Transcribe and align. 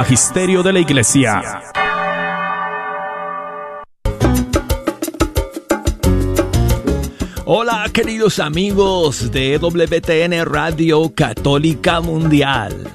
Magisterio 0.00 0.62
de 0.62 0.72
la 0.72 0.80
Iglesia. 0.80 1.60
Hola 7.44 7.84
queridos 7.92 8.38
amigos 8.38 9.30
de 9.30 9.58
WTN 9.58 10.46
Radio 10.46 11.12
Católica 11.14 12.00
Mundial. 12.00 12.90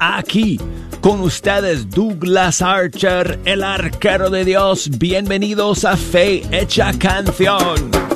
Aquí 0.00 0.58
con 1.02 1.20
ustedes 1.20 1.90
Douglas 1.90 2.62
Archer, 2.62 3.38
el 3.44 3.62
arquero 3.62 4.30
de 4.30 4.46
Dios. 4.46 4.88
Bienvenidos 4.98 5.84
a 5.84 5.94
Fe 5.98 6.42
Hecha 6.50 6.90
Canción. 6.98 8.15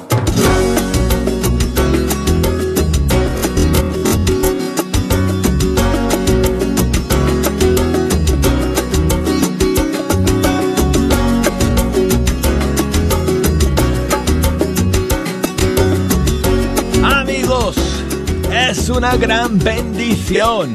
Una 19.01 19.17
gran 19.17 19.59
bendición. 19.59 20.75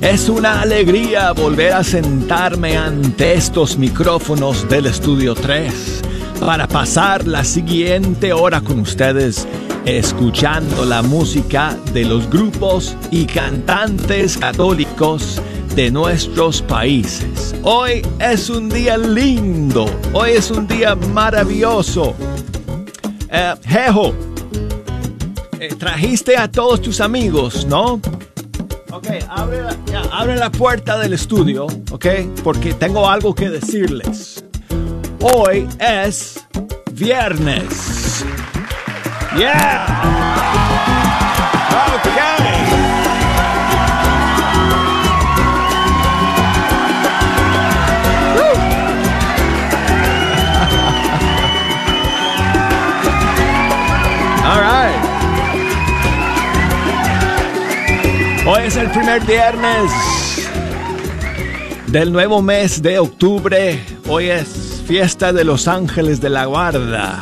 Es 0.00 0.28
una 0.28 0.60
alegría 0.60 1.32
volver 1.32 1.72
a 1.72 1.82
sentarme 1.82 2.76
ante 2.76 3.34
estos 3.34 3.76
micrófonos 3.76 4.68
del 4.68 4.86
Estudio 4.86 5.34
3 5.34 6.02
para 6.38 6.68
pasar 6.68 7.26
la 7.26 7.42
siguiente 7.42 8.32
hora 8.32 8.60
con 8.60 8.78
ustedes 8.78 9.44
escuchando 9.86 10.84
la 10.84 11.02
música 11.02 11.76
de 11.92 12.04
los 12.04 12.30
grupos 12.30 12.96
y 13.10 13.26
cantantes 13.26 14.38
católicos 14.38 15.42
de 15.74 15.90
nuestros 15.90 16.62
países. 16.62 17.56
Hoy 17.64 18.06
es 18.20 18.48
un 18.48 18.68
día 18.68 18.96
lindo, 18.96 19.86
hoy 20.12 20.30
es 20.30 20.52
un 20.52 20.68
día 20.68 20.94
maravilloso. 20.94 22.14
Eh, 23.28 23.54
Jejo, 23.66 24.14
eh, 25.60 25.74
trajiste 25.74 26.36
a 26.36 26.50
todos 26.50 26.82
tus 26.82 27.00
amigos, 27.00 27.66
¿no? 27.66 28.00
Ok, 28.92 29.08
abre 29.28 29.62
la, 29.62 29.76
ya, 29.86 30.00
abre 30.12 30.36
la 30.36 30.50
puerta 30.50 30.98
del 30.98 31.12
estudio, 31.12 31.66
ok, 31.90 32.06
porque 32.42 32.74
tengo 32.74 33.08
algo 33.08 33.34
que 33.34 33.50
decirles. 33.50 34.44
Hoy 35.20 35.68
es 35.78 36.44
viernes. 36.92 38.24
Yeah. 39.36 39.86
Ok. 41.96 42.45
Hoy 58.48 58.62
es 58.62 58.76
el 58.76 58.88
primer 58.92 59.26
viernes 59.26 59.90
del 61.88 62.12
nuevo 62.12 62.40
mes 62.40 62.80
de 62.80 63.00
octubre. 63.00 63.84
Hoy 64.08 64.26
es 64.26 64.84
fiesta 64.86 65.32
de 65.32 65.42
los 65.42 65.66
ángeles 65.66 66.20
de 66.20 66.30
la 66.30 66.44
guarda. 66.44 67.18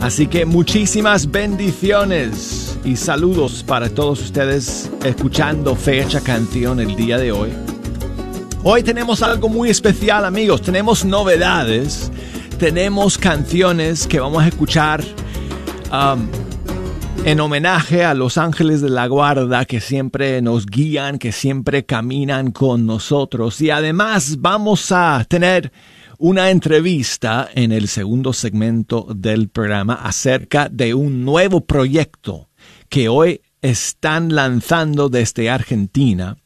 Así 0.00 0.28
que 0.28 0.46
muchísimas 0.46 1.30
bendiciones 1.30 2.78
y 2.84 2.96
saludos 2.96 3.62
para 3.64 3.90
todos 3.90 4.22
ustedes 4.22 4.90
escuchando 5.04 5.76
Fecha 5.76 6.22
Canción 6.22 6.80
el 6.80 6.96
día 6.96 7.18
de 7.18 7.32
hoy. 7.32 7.52
Hoy 8.62 8.82
tenemos 8.82 9.22
algo 9.22 9.50
muy 9.50 9.68
especial 9.68 10.24
amigos, 10.24 10.62
tenemos 10.62 11.04
novedades, 11.04 12.10
tenemos 12.58 13.18
canciones 13.18 14.06
que 14.06 14.20
vamos 14.20 14.42
a 14.42 14.48
escuchar 14.48 15.04
um, 15.92 16.28
en 17.24 17.40
homenaje 17.40 18.04
a 18.04 18.14
los 18.14 18.38
ángeles 18.38 18.80
de 18.80 18.90
la 18.90 19.06
guarda 19.06 19.64
que 19.64 19.80
siempre 19.80 20.40
nos 20.42 20.66
guían, 20.66 21.18
que 21.18 21.32
siempre 21.32 21.84
caminan 21.84 22.52
con 22.52 22.86
nosotros. 22.86 23.60
Y 23.60 23.70
además 23.70 24.36
vamos 24.40 24.92
a 24.92 25.24
tener 25.28 25.72
una 26.18 26.50
entrevista 26.50 27.48
en 27.54 27.72
el 27.72 27.88
segundo 27.88 28.32
segmento 28.32 29.06
del 29.14 29.48
programa 29.48 29.94
acerca 29.94 30.68
de 30.68 30.94
un 30.94 31.24
nuevo 31.24 31.62
proyecto 31.62 32.48
que 32.88 33.08
hoy 33.08 33.40
están 33.60 34.34
lanzando 34.34 35.08
desde 35.08 35.50
Argentina 35.50 36.36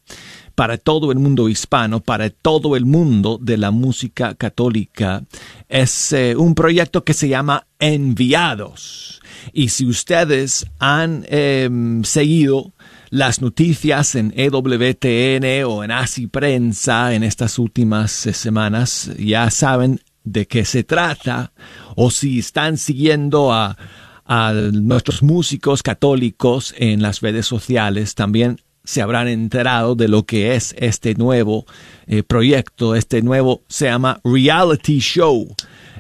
para 0.54 0.76
todo 0.76 1.12
el 1.12 1.18
mundo 1.18 1.48
hispano, 1.48 2.00
para 2.00 2.28
todo 2.28 2.76
el 2.76 2.84
mundo 2.84 3.38
de 3.40 3.56
la 3.56 3.70
música 3.70 4.34
católica. 4.34 5.24
Es 5.68 6.12
eh, 6.12 6.36
un 6.36 6.54
proyecto 6.54 7.04
que 7.04 7.14
se 7.14 7.28
llama 7.28 7.66
Enviados. 7.78 9.19
Y 9.52 9.68
si 9.68 9.86
ustedes 9.86 10.66
han 10.78 11.24
eh, 11.28 11.68
seguido 12.02 12.72
las 13.10 13.40
noticias 13.40 14.14
en 14.14 14.32
EWTN 14.36 15.64
o 15.66 15.82
en 15.84 15.90
Así 15.90 16.26
Prensa 16.26 17.14
en 17.14 17.22
estas 17.22 17.58
últimas 17.58 18.26
eh, 18.26 18.32
semanas, 18.32 19.10
ya 19.18 19.50
saben 19.50 20.00
de 20.24 20.46
qué 20.46 20.64
se 20.64 20.84
trata. 20.84 21.52
O 21.96 22.10
si 22.10 22.38
están 22.38 22.76
siguiendo 22.78 23.52
a, 23.52 23.76
a 24.26 24.52
nuestros 24.52 25.22
músicos 25.22 25.82
católicos 25.82 26.74
en 26.78 27.02
las 27.02 27.20
redes 27.20 27.46
sociales, 27.46 28.14
también 28.14 28.60
se 28.84 29.02
habrán 29.02 29.28
enterado 29.28 29.94
de 29.94 30.08
lo 30.08 30.24
que 30.24 30.54
es 30.54 30.74
este 30.78 31.14
nuevo 31.14 31.66
eh, 32.06 32.22
proyecto. 32.22 32.94
Este 32.94 33.22
nuevo 33.22 33.62
se 33.68 33.86
llama 33.86 34.20
Reality 34.24 34.98
Show 34.98 35.54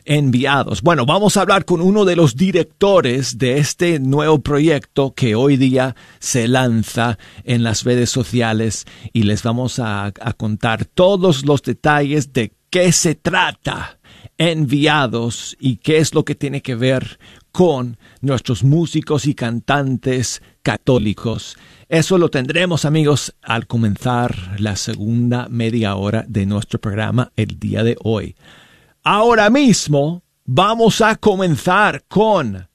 enviados. 0.04 0.82
Bueno, 0.82 1.06
vamos 1.06 1.36
a 1.36 1.42
hablar 1.42 1.64
con 1.64 1.80
uno 1.80 2.04
de 2.04 2.16
los 2.16 2.36
directores 2.36 3.38
de 3.38 3.58
este 3.58 3.98
nuevo 4.00 4.40
proyecto 4.40 5.14
que 5.14 5.34
hoy 5.34 5.56
día 5.56 5.96
se 6.18 6.48
lanza 6.48 7.18
en 7.44 7.62
las 7.62 7.84
redes 7.84 8.10
sociales 8.10 8.86
y 9.12 9.24
les 9.24 9.42
vamos 9.42 9.78
a, 9.78 10.06
a 10.06 10.32
contar 10.32 10.84
todos 10.84 11.44
los 11.44 11.62
detalles 11.62 12.32
de 12.32 12.52
qué 12.70 12.92
se 12.92 13.14
trata 13.14 13.98
enviados 14.38 15.56
y 15.60 15.76
qué 15.76 15.98
es 15.98 16.14
lo 16.14 16.24
que 16.24 16.34
tiene 16.34 16.62
que 16.62 16.74
ver 16.74 17.18
con 17.52 17.98
nuestros 18.20 18.64
músicos 18.64 19.26
y 19.26 19.34
cantantes 19.34 20.42
católicos. 20.62 21.56
Eso 21.88 22.18
lo 22.18 22.30
tendremos 22.30 22.84
amigos 22.84 23.34
al 23.42 23.66
comenzar 23.66 24.56
la 24.58 24.76
segunda 24.76 25.48
media 25.48 25.96
hora 25.96 26.24
de 26.28 26.46
nuestro 26.46 26.80
programa 26.80 27.32
el 27.36 27.58
día 27.58 27.82
de 27.82 27.96
hoy. 28.02 28.36
Ahora 29.02 29.48
mismo 29.48 30.24
vamos 30.44 31.00
a 31.00 31.16
comenzar 31.16 32.04
con 32.06 32.68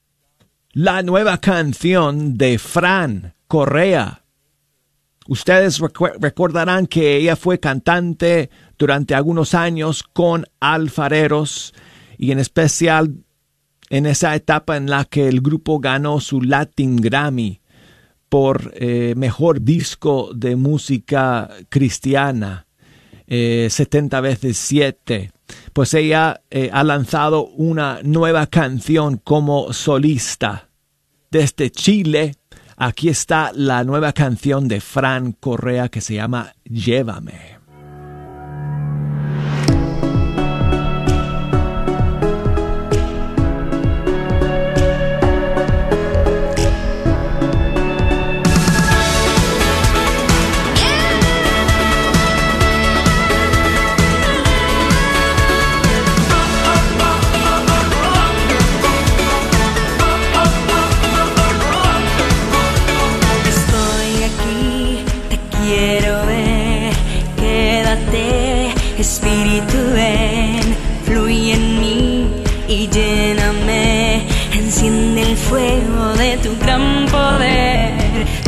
la 0.71 1.03
nueva 1.03 1.37
canción 1.37 2.35
de 2.35 2.57
Fran 2.57 3.35
Correa. 3.47 4.23
Ustedes 5.27 5.79
recordarán 6.19 6.87
que 6.87 7.17
ella 7.17 7.35
fue 7.35 7.59
cantante 7.59 8.49
durante 8.75 9.13
algunos 9.13 9.53
años 9.53 10.01
con 10.01 10.45
Alfareros 10.59 11.75
y 12.17 12.31
en 12.31 12.39
especial 12.39 13.23
en 13.91 14.07
esa 14.07 14.33
etapa 14.33 14.77
en 14.77 14.89
la 14.89 15.05
que 15.05 15.27
el 15.27 15.41
grupo 15.41 15.79
ganó 15.79 16.19
su 16.19 16.41
Latin 16.41 16.95
Grammy 16.95 17.61
por 18.29 18.73
eh, 18.75 19.13
mejor 19.15 19.61
disco 19.61 20.31
de 20.33 20.55
música 20.55 21.51
cristiana, 21.69 22.65
eh, 23.27 23.67
70 23.69 24.21
veces 24.21 24.57
7. 24.57 25.34
Pues 25.73 25.93
ella 25.93 26.41
eh, 26.49 26.69
ha 26.73 26.83
lanzado 26.83 27.45
una 27.47 27.99
nueva 28.03 28.47
canción 28.47 29.17
como 29.17 29.73
solista. 29.73 30.69
Desde 31.31 31.71
Chile, 31.71 32.35
aquí 32.77 33.09
está 33.09 33.51
la 33.53 33.83
nueva 33.83 34.13
canción 34.13 34.67
de 34.67 34.81
Fran 34.81 35.33
Correa 35.33 35.89
que 35.89 36.01
se 36.01 36.15
llama 36.15 36.53
Llévame. 36.63 37.54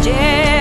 Poder, 0.07 0.56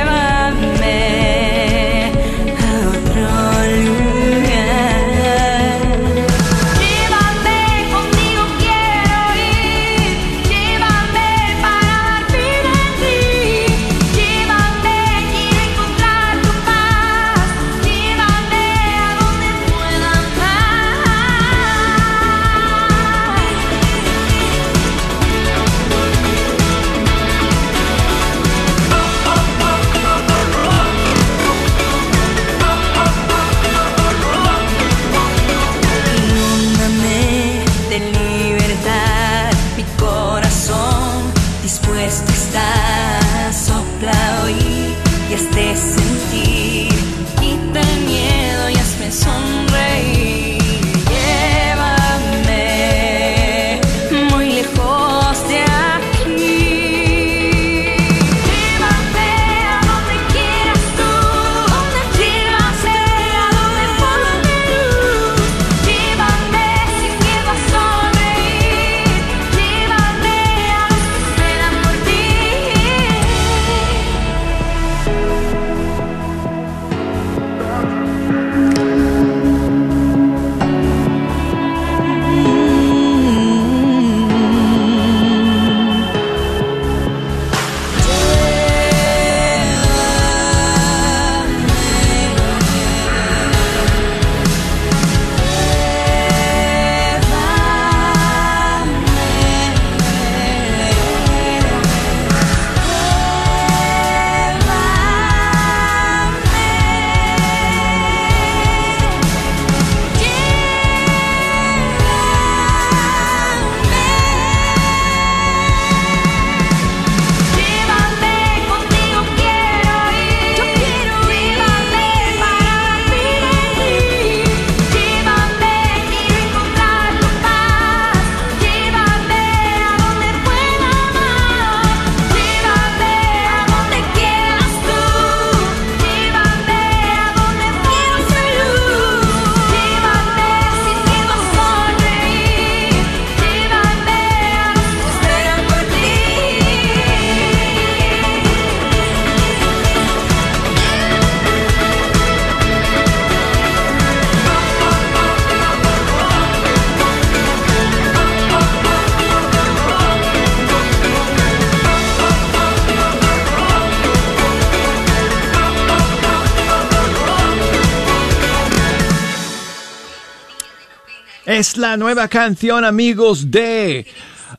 Es 171.46 171.76
la 171.76 171.96
nueva 171.96 172.26
canción, 172.26 172.84
amigos, 172.84 173.52
de 173.52 174.04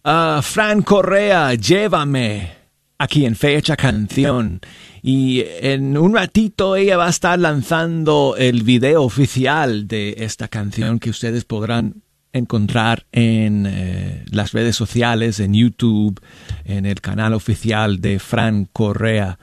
uh, 0.05 0.41
Fran 0.41 0.81
Correa, 0.83 1.53
Llévame, 1.53 2.49
aquí 2.97 3.25
en 3.25 3.35
Fecha 3.35 3.75
Canción. 3.75 4.61
Y 5.03 5.43
en 5.59 5.97
un 5.97 6.15
ratito 6.15 6.77
ella 6.77 6.95
va 6.95 7.07
a 7.07 7.09
estar 7.09 7.37
lanzando 7.37 8.35
el 8.37 8.63
video 8.63 9.03
oficial 9.03 9.85
de 9.89 10.15
esta 10.19 10.47
canción 10.47 10.99
que 10.99 11.09
ustedes 11.09 11.43
podrán 11.43 12.03
encontrar 12.31 13.05
en 13.11 13.65
eh, 13.67 14.23
las 14.31 14.53
redes 14.53 14.77
sociales, 14.77 15.41
en 15.41 15.55
YouTube, 15.55 16.21
en 16.63 16.85
el 16.85 17.01
canal 17.01 17.33
oficial 17.33 17.99
de 17.99 18.17
Fran 18.17 18.63
Correa. 18.63 19.37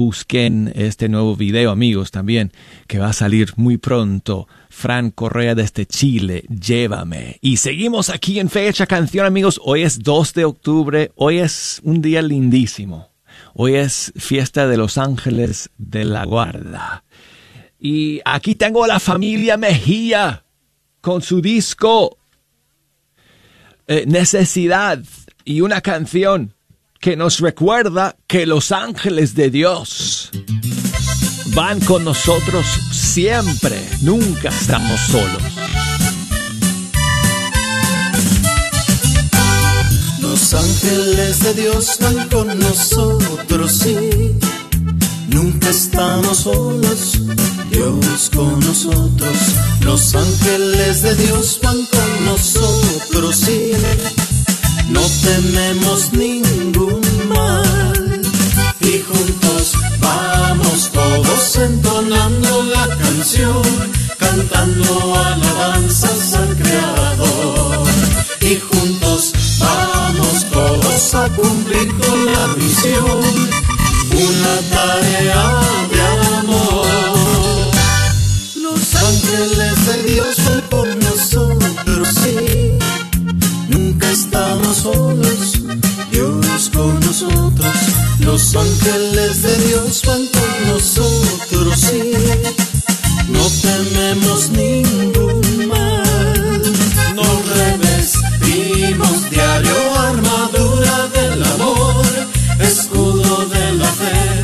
Busquen 0.00 0.72
este 0.76 1.10
nuevo 1.10 1.36
video, 1.36 1.70
amigos, 1.70 2.10
también, 2.10 2.52
que 2.86 2.98
va 2.98 3.08
a 3.08 3.12
salir 3.12 3.52
muy 3.56 3.76
pronto. 3.76 4.48
Fran 4.70 5.10
Correa 5.10 5.54
desde 5.54 5.84
Chile, 5.84 6.42
llévame. 6.48 7.36
Y 7.42 7.58
seguimos 7.58 8.08
aquí 8.08 8.40
en 8.40 8.48
Fecha 8.48 8.86
Canción, 8.86 9.26
amigos. 9.26 9.60
Hoy 9.62 9.82
es 9.82 9.98
2 9.98 10.32
de 10.32 10.46
octubre, 10.46 11.12
hoy 11.16 11.40
es 11.40 11.82
un 11.84 12.00
día 12.00 12.22
lindísimo. 12.22 13.10
Hoy 13.52 13.74
es 13.74 14.14
fiesta 14.16 14.66
de 14.66 14.78
los 14.78 14.96
ángeles 14.96 15.68
de 15.76 16.06
la 16.06 16.24
guarda. 16.24 17.04
Y 17.78 18.22
aquí 18.24 18.54
tengo 18.54 18.84
a 18.84 18.88
la 18.88 19.00
familia 19.00 19.58
Mejía 19.58 20.44
con 21.02 21.20
su 21.20 21.42
disco 21.42 22.16
eh, 23.86 24.06
Necesidad 24.06 25.04
y 25.44 25.60
una 25.60 25.82
canción 25.82 26.54
que 27.00 27.16
nos 27.16 27.40
recuerda 27.40 28.14
que 28.26 28.44
los 28.44 28.72
ángeles 28.72 29.34
de 29.34 29.50
Dios 29.50 30.30
van 31.54 31.80
con 31.80 32.04
nosotros 32.04 32.66
siempre, 32.92 33.82
nunca 34.02 34.50
estamos 34.50 35.00
solos. 35.00 35.42
Los 40.20 40.54
ángeles 40.54 41.40
de 41.40 41.54
Dios 41.54 41.96
van 42.00 42.28
con 42.28 42.58
nosotros, 42.58 43.72
sí. 43.72 44.36
Nunca 45.28 45.70
estamos 45.70 46.38
solos, 46.38 47.18
Dios 47.70 48.30
con 48.34 48.60
nosotros. 48.60 49.36
Los 49.80 50.14
ángeles 50.14 51.02
de 51.02 51.14
Dios 51.14 51.60
van 51.62 51.86
con 51.86 52.24
nosotros, 52.26 53.36
sí. 53.36 53.72
No 54.90 55.02
tememos 55.22 56.12
ningún 56.12 57.00
mal 57.28 58.20
y 58.80 58.98
juntos 59.02 59.74
vamos 60.00 60.90
todos 60.92 61.56
entonando 61.56 62.62
la 62.64 62.88
canción, 62.96 63.62
cantando 64.18 65.14
alabanzas 65.16 66.34
al 66.34 66.56
Creador. 66.56 67.86
Y 68.40 68.56
juntos 68.56 69.32
vamos 69.60 70.44
todos 70.50 71.14
a 71.14 71.28
cumplir 71.30 71.88
con 71.98 72.26
la 72.26 72.46
misión, 72.56 73.20
una 74.12 74.54
tarea 74.74 75.60
de 75.92 76.02
amor. 76.38 76.86
Los 78.56 78.94
ángeles 78.96 79.86
de 79.86 80.02
Dios 80.12 80.36
son 80.36 80.60
por 80.62 80.88
nosotros, 80.96 82.08
sí. 82.08 82.59
Estamos 84.32 84.76
solos, 84.76 85.60
Dios 86.12 86.70
con 86.72 87.00
nosotros. 87.00 87.74
Los 88.20 88.54
ángeles 88.54 89.42
de 89.42 89.56
Dios 89.66 90.02
van 90.06 90.24
con 90.28 90.68
nosotros, 90.68 91.74
sí. 91.76 92.12
No 93.28 93.44
tememos 93.60 94.50
ningún 94.50 95.66
mal. 95.66 96.62
Nos 97.16 97.58
revestimos 97.58 99.30
diario 99.30 99.94
armadura 99.98 101.08
del 101.08 101.44
amor, 101.46 102.06
escudo 102.60 103.46
de 103.46 103.72
la 103.72 103.92
fe, 104.00 104.42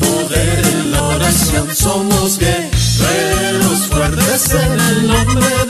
poder 0.00 0.66
en 0.68 0.90
la 0.90 1.02
oración. 1.02 1.68
Somos 1.76 2.38
guerreros 2.38 3.88
fuertes 3.90 4.50
en 4.54 4.80
el 4.80 5.06
nombre 5.06 5.48
del 5.48 5.67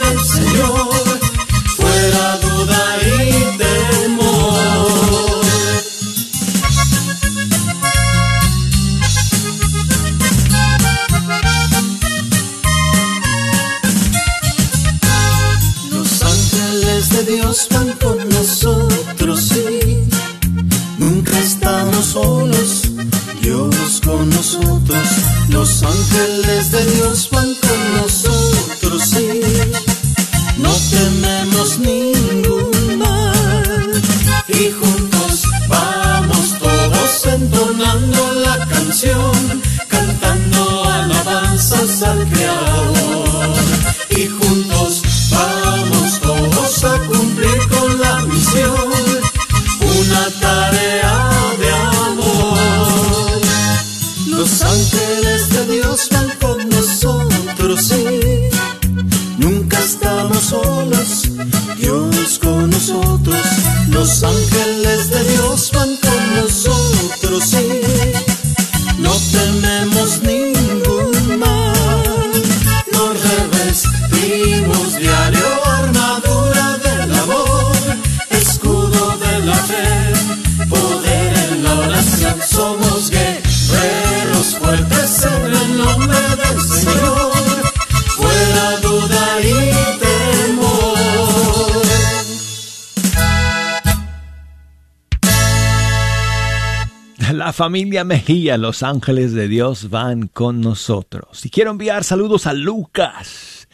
familia 97.59 98.05
Mejía, 98.05 98.57
los 98.57 98.83
ángeles 98.83 99.33
de 99.33 99.49
Dios 99.49 99.89
van 99.89 100.29
con 100.29 100.61
nosotros. 100.61 101.45
Y 101.45 101.49
quiero 101.49 101.71
enviar 101.71 102.05
saludos 102.05 102.47
a 102.47 102.53
Lucas, 102.53 103.67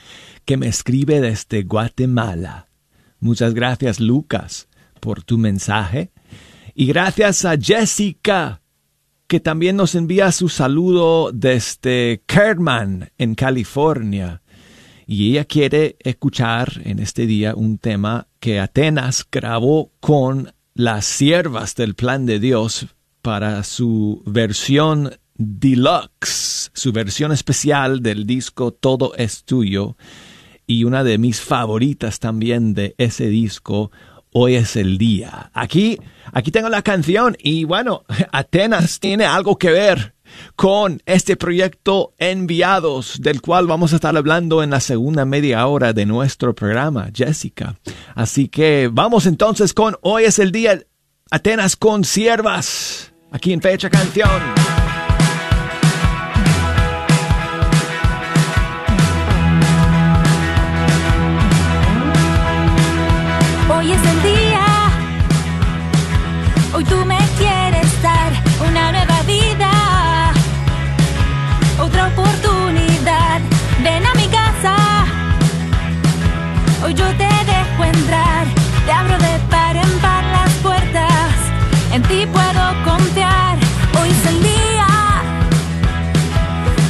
que 0.44 0.58
me 0.58 0.66
escribe 0.66 1.22
desde 1.22 1.62
Guatemala. 1.62 2.68
Muchas 3.20 3.54
gracias, 3.54 4.00
Lucas, 4.00 4.70
por 5.00 5.22
tu 5.22 5.38
mensaje. 5.38 6.10
Y 6.74 6.88
gracias 6.88 7.46
a 7.46 7.58
Jessica, 7.62 8.64
que 9.28 9.40
también 9.40 9.76
nos 9.76 9.94
envía 9.94 10.32
su 10.32 10.50
saludo 10.50 11.30
desde 11.32 12.24
Kerman, 12.26 13.12
en 13.20 13.36
California. 13.36 14.42
Y 15.06 15.30
ella 15.30 15.46
quiere 15.46 15.96
escuchar 16.00 16.82
en 16.86 16.98
este 16.98 17.28
día 17.28 17.54
un 17.54 17.78
tema 17.78 18.30
que 18.40 18.60
Atenas 18.60 19.28
grabó 19.32 19.92
con 20.00 20.56
las 20.74 21.06
siervas 21.06 21.76
del 21.76 21.94
plan 21.94 22.26
de 22.26 22.40
Dios 22.40 22.88
para 23.26 23.64
su 23.64 24.22
versión 24.28 25.18
deluxe, 25.34 26.70
su 26.76 26.92
versión 26.92 27.32
especial 27.32 28.04
del 28.04 28.28
disco 28.28 28.72
Todo 28.72 29.16
es 29.16 29.46
tuyo 29.46 29.98
y 30.68 30.84
una 30.84 31.04
de 31.04 31.18
mis 31.18 31.42
favoritas 31.42 32.20
también 32.20 32.76
de 32.76 32.94
ese 33.00 33.26
disco, 33.26 33.90
Hoy 34.32 34.54
es 34.54 34.76
el 34.76 35.00
día. 35.00 35.50
Aquí, 35.56 35.98
aquí 36.34 36.52
tengo 36.52 36.70
la 36.70 36.84
canción 36.84 37.36
y 37.40 37.64
bueno, 37.64 38.04
Atenas 38.32 39.00
tiene 39.00 39.26
algo 39.26 39.58
que 39.58 39.72
ver 39.72 40.14
con 40.56 41.02
este 41.08 41.36
proyecto 41.36 42.14
Enviados, 42.20 43.20
del 43.20 43.42
cual 43.42 43.66
vamos 43.66 43.92
a 43.92 43.96
estar 43.96 44.16
hablando 44.16 44.62
en 44.62 44.70
la 44.70 44.82
segunda 44.82 45.26
media 45.26 45.66
hora 45.66 45.94
de 45.94 46.06
nuestro 46.06 46.54
programa, 46.54 47.10
Jessica. 47.12 47.80
Así 48.14 48.50
que 48.50 48.88
vamos 48.92 49.26
entonces 49.26 49.74
con 49.74 49.96
Hoy 50.02 50.26
es 50.26 50.38
el 50.38 50.52
día, 50.52 50.84
Atenas 51.32 51.76
con 51.76 52.04
siervas, 52.04 53.15
aquí 53.36 53.52
en 53.52 53.62
Fecha 53.62 53.90
Canción. 53.90 54.66
Puedo 82.36 82.64
confiar, 82.84 83.58
hoy 84.00 84.10
es 84.10 84.26
el 84.32 84.38
día. 84.44 84.88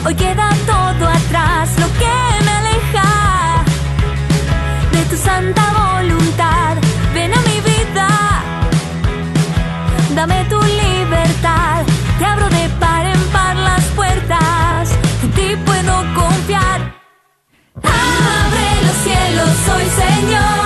Hoy 0.05 0.15
queda 0.15 0.49
todo 0.73 1.03
atrás, 1.19 1.69
lo 1.83 1.87
que 2.01 2.15
me 2.45 2.51
aleja 2.61 3.09
de 4.93 5.01
tu 5.09 5.17
santa 5.17 5.63
voluntad. 5.83 6.73
Ven 7.13 7.31
a 7.39 7.41
mi 7.49 7.57
vida, 7.71 8.07
dame 10.17 10.39
tu 10.53 10.59
libertad. 10.83 11.79
Te 12.19 12.25
abro 12.25 12.47
de 12.49 12.65
par 12.81 13.05
en 13.15 13.21
par 13.35 13.55
las 13.69 13.83
puertas, 13.99 14.81
en 15.23 15.31
ti 15.37 15.47
puedo 15.69 15.93
confiar. 16.21 16.79
Abre 17.83 18.67
los 18.85 18.97
cielos 19.05 19.55
hoy, 19.73 19.87
Señor. 20.03 20.64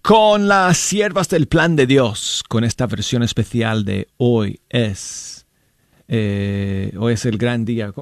Con 0.00 0.48
las 0.48 0.78
siervas 0.78 1.28
del 1.28 1.46
plan 1.46 1.76
de 1.76 1.86
Dios, 1.86 2.42
con 2.48 2.64
esta 2.64 2.86
versión 2.86 3.22
especial 3.22 3.84
de 3.84 4.08
Hoy 4.16 4.60
es. 4.70 5.46
eh, 6.08 6.94
hoy 6.98 7.12
es 7.12 7.26
el 7.26 7.36
gran 7.36 7.66
día. 7.66 7.92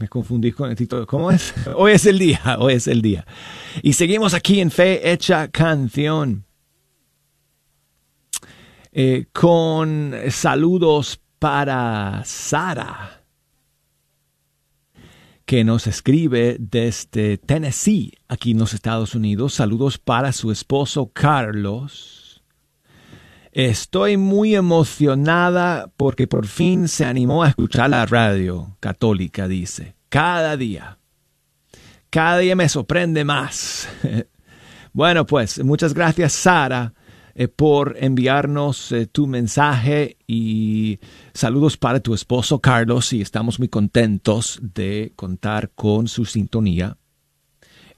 Me 0.00 0.08
confundí 0.08 0.50
con 0.50 0.68
el 0.68 0.74
título. 0.74 1.06
¿Cómo 1.06 1.30
es? 1.30 1.54
Hoy 1.76 1.92
es 1.92 2.06
el 2.06 2.18
día. 2.18 2.40
Hoy 2.58 2.72
es 2.74 2.88
el 2.88 3.02
día. 3.02 3.24
Y 3.82 3.92
seguimos 3.92 4.34
aquí 4.34 4.60
en 4.60 4.72
Fe 4.72 5.12
Hecha 5.12 5.46
Canción. 5.46 6.44
Eh, 8.90 9.26
con 9.32 10.12
saludos 10.28 11.20
para 11.38 12.22
Sara 12.24 13.19
que 15.50 15.64
nos 15.64 15.88
escribe 15.88 16.58
desde 16.60 17.36
Tennessee, 17.36 18.12
aquí 18.28 18.52
en 18.52 18.60
los 18.60 18.72
Estados 18.72 19.16
Unidos. 19.16 19.54
Saludos 19.54 19.98
para 19.98 20.30
su 20.30 20.52
esposo 20.52 21.10
Carlos. 21.12 22.44
Estoy 23.50 24.16
muy 24.16 24.54
emocionada 24.54 25.90
porque 25.96 26.28
por 26.28 26.46
fin 26.46 26.86
se 26.86 27.04
animó 27.04 27.42
a 27.42 27.48
escuchar 27.48 27.90
la 27.90 28.06
radio 28.06 28.76
católica, 28.78 29.48
dice. 29.48 29.96
Cada 30.08 30.56
día. 30.56 30.98
Cada 32.10 32.38
día 32.38 32.54
me 32.54 32.68
sorprende 32.68 33.24
más. 33.24 33.88
bueno, 34.92 35.26
pues 35.26 35.64
muchas 35.64 35.94
gracias 35.94 36.32
Sara 36.32 36.94
eh, 37.40 37.48
por 37.48 37.96
enviarnos 37.98 38.92
eh, 38.92 39.06
tu 39.06 39.26
mensaje 39.26 40.18
y 40.26 40.98
saludos 41.32 41.78
para 41.78 42.00
tu 42.00 42.12
esposo 42.12 42.58
Carlos 42.58 43.14
y 43.14 43.22
estamos 43.22 43.58
muy 43.58 43.68
contentos 43.68 44.58
de 44.60 45.14
contar 45.16 45.70
con 45.70 46.06
su 46.06 46.26
sintonía 46.26 46.98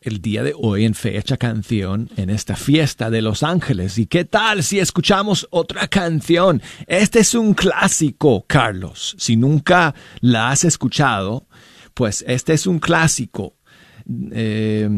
el 0.00 0.20
día 0.22 0.44
de 0.44 0.54
hoy 0.56 0.84
en 0.84 0.94
Fecha 0.94 1.38
Canción 1.38 2.08
en 2.16 2.30
esta 2.30 2.54
fiesta 2.54 3.11
de 3.11 3.20
Los 3.20 3.42
Ángeles. 3.42 3.99
¿Y 3.99 4.06
qué 4.06 4.25
tal 4.25 4.62
si 4.62 4.78
escuchamos 4.78 5.49
otra 5.50 5.88
canción? 5.88 6.62
Este 6.87 7.18
es 7.18 7.34
un 7.34 7.54
clásico, 7.54 8.44
Carlos. 8.46 9.16
Si 9.18 9.37
nunca 9.37 9.92
la 10.20 10.50
has 10.50 10.62
escuchado, 10.62 11.49
pues 11.94 12.25
este 12.28 12.52
es 12.52 12.68
un 12.68 12.78
clásico. 12.78 13.56
Eh, 14.30 14.88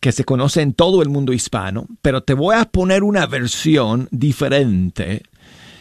que 0.00 0.12
se 0.12 0.24
conoce 0.24 0.62
en 0.62 0.72
todo 0.72 1.02
el 1.02 1.08
mundo 1.08 1.32
hispano, 1.32 1.86
pero 2.02 2.22
te 2.22 2.34
voy 2.34 2.56
a 2.56 2.64
poner 2.64 3.02
una 3.02 3.26
versión 3.26 4.08
diferente 4.10 5.22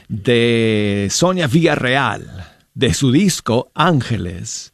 de 0.08 1.08
Sonia 1.12 1.48
Villarreal, 1.48 2.46
de 2.74 2.94
su 2.94 3.12
disco 3.12 3.72
Ángeles. 3.74 4.74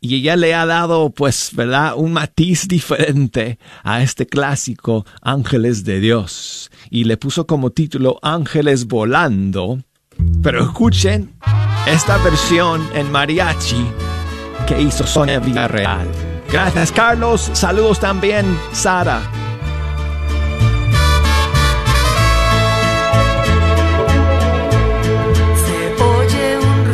Y 0.00 0.16
ella 0.16 0.36
le 0.36 0.54
ha 0.54 0.66
dado, 0.66 1.10
pues, 1.10 1.50
¿verdad?, 1.54 1.94
un 1.96 2.12
matiz 2.12 2.68
diferente 2.68 3.58
a 3.82 4.02
este 4.02 4.26
clásico 4.26 5.06
Ángeles 5.22 5.84
de 5.84 6.00
Dios. 6.00 6.70
Y 6.90 7.04
le 7.04 7.16
puso 7.16 7.46
como 7.46 7.70
título 7.70 8.18
Ángeles 8.22 8.86
Volando. 8.86 9.78
Pero 10.42 10.62
escuchen 10.62 11.32
esta 11.86 12.18
versión 12.18 12.86
en 12.94 13.10
mariachi 13.10 13.86
que 14.66 14.80
hizo 14.80 15.06
Sonia 15.06 15.40
Villarreal. 15.40 16.33
Gracias, 16.50 16.92
Carlos. 16.92 17.50
Saludos 17.52 17.98
también, 18.00 18.58
Sara. 18.72 19.20
Se 25.66 26.02
oye 26.02 26.58
un 26.58 26.84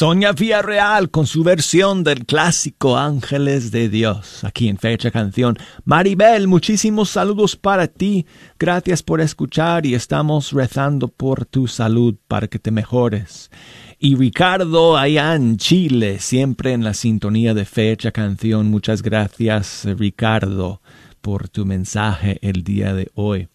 Sonia 0.00 0.32
Villarreal 0.32 1.10
con 1.10 1.26
su 1.26 1.44
versión 1.44 2.02
del 2.04 2.24
clásico 2.24 2.96
Ángeles 2.96 3.70
de 3.70 3.90
Dios, 3.90 4.44
aquí 4.44 4.70
en 4.70 4.78
Fecha 4.78 5.10
Canción. 5.10 5.58
Maribel, 5.84 6.48
muchísimos 6.48 7.10
saludos 7.10 7.54
para 7.54 7.86
ti. 7.86 8.24
Gracias 8.58 9.02
por 9.02 9.20
escuchar 9.20 9.84
y 9.84 9.92
estamos 9.94 10.52
rezando 10.52 11.08
por 11.08 11.44
tu 11.44 11.68
salud 11.68 12.14
para 12.28 12.48
que 12.48 12.58
te 12.58 12.70
mejores. 12.70 13.50
Y 13.98 14.16
Ricardo, 14.16 14.96
allá 14.96 15.34
en 15.34 15.58
Chile, 15.58 16.18
siempre 16.18 16.72
en 16.72 16.82
la 16.82 16.94
sintonía 16.94 17.52
de 17.52 17.66
Fecha 17.66 18.10
Canción. 18.10 18.70
Muchas 18.70 19.02
gracias, 19.02 19.84
Ricardo, 19.84 20.80
por 21.20 21.50
tu 21.50 21.66
mensaje 21.66 22.38
el 22.40 22.64
día 22.64 22.94
de 22.94 23.10
hoy. 23.12 23.48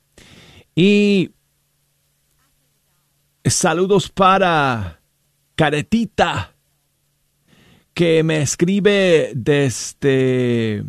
Y 0.76 1.32
saludos 3.44 4.10
para 4.10 5.00
Caretita, 5.56 6.54
que 7.94 8.24
me 8.24 8.42
escribe 8.42 9.32
desde 9.34 10.84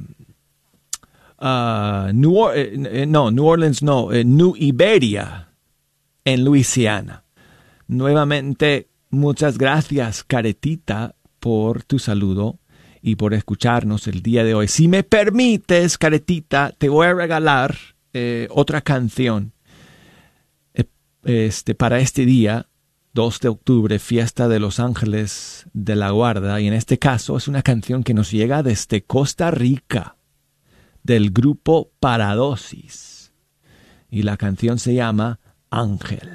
ah, 1.39 2.11
New 2.13 2.37
Or- 2.37 2.57
eh, 2.57 2.73
eh, 2.75 3.07
no, 3.07 3.31
New 3.31 3.47
Orleans, 3.47 3.83
no, 3.83 4.13
eh, 4.13 4.25
New 4.25 4.55
Iberia, 4.57 5.49
en 6.25 6.45
Luisiana. 6.45 7.23
Nuevamente, 7.87 8.89
muchas 9.11 9.57
gracias, 9.57 10.25
Caretita, 10.25 11.15
por 11.39 11.85
tu 11.85 12.01
saludo 12.01 12.59
y 13.01 13.15
por 13.15 13.35
escucharnos 13.35 14.09
el 14.09 14.21
día 14.23 14.43
de 14.43 14.55
hoy. 14.55 14.67
Si 14.67 14.89
me 14.89 15.05
permites, 15.05 15.97
Caretita, 15.97 16.75
te 16.77 16.89
voy 16.89 17.07
a 17.07 17.15
regalar 17.15 17.77
otra 18.49 18.81
canción 18.81 19.53
este, 21.23 21.75
para 21.75 21.99
este 22.01 22.25
día 22.25 22.67
2 23.17 23.41
de 23.41 23.49
octubre, 23.49 23.99
fiesta 23.99 24.47
de 24.47 24.61
los 24.61 24.79
ángeles 24.79 25.67
de 25.73 25.97
la 25.97 26.11
guarda, 26.11 26.61
y 26.61 26.67
en 26.67 26.75
este 26.75 26.99
caso 26.99 27.39
es 27.39 27.49
una 27.49 27.63
canción 27.63 28.05
que 28.05 28.13
nos 28.13 28.31
llega 28.31 28.63
desde 28.63 29.05
Costa 29.05 29.51
Rica, 29.51 30.17
del 31.03 31.31
grupo 31.31 31.91
Paradosis, 31.99 33.33
y 34.11 34.21
la 34.21 34.37
canción 34.37 34.79
se 34.79 34.93
llama 34.93 35.41
Ángel. 35.71 36.29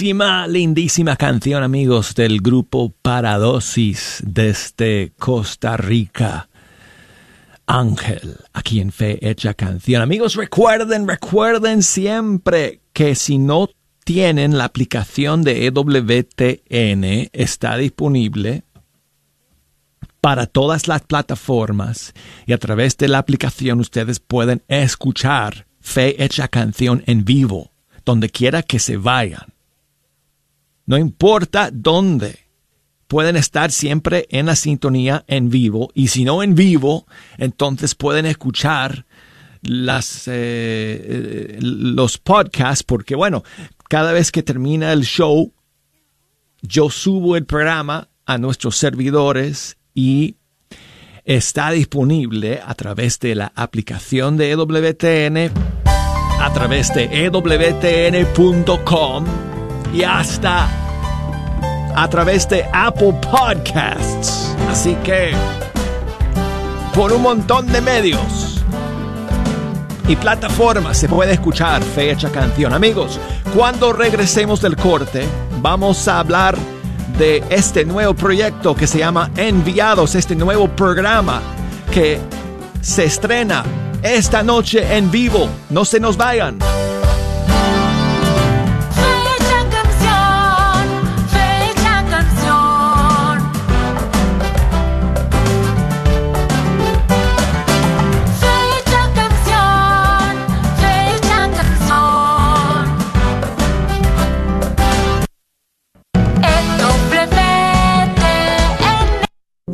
Lindísima, 0.00 0.46
lindísima 0.46 1.16
canción 1.16 1.62
amigos 1.62 2.14
del 2.14 2.40
grupo 2.40 2.90
Paradosis 3.02 4.22
desde 4.24 5.12
Costa 5.18 5.76
Rica. 5.76 6.48
Ángel, 7.66 8.38
aquí 8.54 8.80
en 8.80 8.92
Fe 8.92 9.18
Hecha 9.20 9.52
Canción. 9.52 10.00
Amigos, 10.00 10.36
recuerden, 10.36 11.06
recuerden 11.06 11.82
siempre 11.82 12.80
que 12.94 13.14
si 13.14 13.36
no 13.36 13.68
tienen 14.02 14.56
la 14.56 14.64
aplicación 14.64 15.42
de 15.42 15.66
EWTN, 15.66 17.28
está 17.34 17.76
disponible 17.76 18.62
para 20.22 20.46
todas 20.46 20.88
las 20.88 21.02
plataformas 21.02 22.14
y 22.46 22.54
a 22.54 22.58
través 22.58 22.96
de 22.96 23.08
la 23.08 23.18
aplicación 23.18 23.80
ustedes 23.80 24.18
pueden 24.18 24.62
escuchar 24.66 25.66
Fe 25.82 26.24
Hecha 26.24 26.48
Canción 26.48 27.02
en 27.04 27.26
vivo 27.26 27.70
donde 28.06 28.30
quiera 28.30 28.62
que 28.62 28.78
se 28.78 28.96
vayan. 28.96 29.59
No 30.90 30.98
importa 30.98 31.70
dónde. 31.72 32.40
Pueden 33.06 33.36
estar 33.36 33.70
siempre 33.70 34.26
en 34.28 34.46
la 34.46 34.56
sintonía 34.56 35.22
en 35.28 35.48
vivo 35.48 35.92
y 35.94 36.08
si 36.08 36.24
no 36.24 36.42
en 36.42 36.56
vivo, 36.56 37.06
entonces 37.38 37.94
pueden 37.94 38.26
escuchar 38.26 39.06
eh, 39.62 40.00
eh, 40.26 41.58
los 41.60 42.18
podcasts 42.18 42.82
porque 42.82 43.14
bueno, 43.14 43.44
cada 43.88 44.10
vez 44.10 44.32
que 44.32 44.42
termina 44.42 44.92
el 44.92 45.02
show, 45.02 45.52
yo 46.60 46.90
subo 46.90 47.36
el 47.36 47.46
programa 47.46 48.08
a 48.26 48.38
nuestros 48.38 48.76
servidores 48.76 49.76
y 49.94 50.34
está 51.24 51.70
disponible 51.70 52.60
a 52.64 52.74
través 52.74 53.20
de 53.20 53.36
la 53.36 53.52
aplicación 53.54 54.36
de 54.36 54.50
EWTN 54.50 55.52
a 56.40 56.52
través 56.52 56.92
de 56.92 57.26
ewtn.com 57.26 58.30
y 59.92 60.02
hasta 60.02 60.68
a 61.94 62.08
través 62.08 62.48
de 62.48 62.64
Apple 62.72 63.14
Podcasts. 63.30 64.54
Así 64.70 64.94
que, 65.04 65.32
por 66.94 67.12
un 67.12 67.22
montón 67.22 67.66
de 67.66 67.80
medios 67.80 68.62
y 70.08 70.16
plataformas 70.16 70.98
se 70.98 71.08
puede 71.08 71.32
escuchar 71.32 71.82
Fecha 71.82 72.30
Canción. 72.30 72.72
Amigos, 72.72 73.18
cuando 73.54 73.92
regresemos 73.92 74.60
del 74.60 74.76
corte, 74.76 75.24
vamos 75.60 76.06
a 76.08 76.20
hablar 76.20 76.56
de 77.18 77.44
este 77.50 77.84
nuevo 77.84 78.14
proyecto 78.14 78.74
que 78.74 78.86
se 78.86 78.98
llama 78.98 79.30
Enviados, 79.36 80.14
este 80.14 80.34
nuevo 80.34 80.68
programa 80.68 81.40
que 81.92 82.18
se 82.80 83.04
estrena 83.04 83.64
esta 84.02 84.42
noche 84.42 84.96
en 84.96 85.10
vivo. 85.10 85.48
No 85.68 85.84
se 85.84 86.00
nos 86.00 86.16
vayan. 86.16 86.58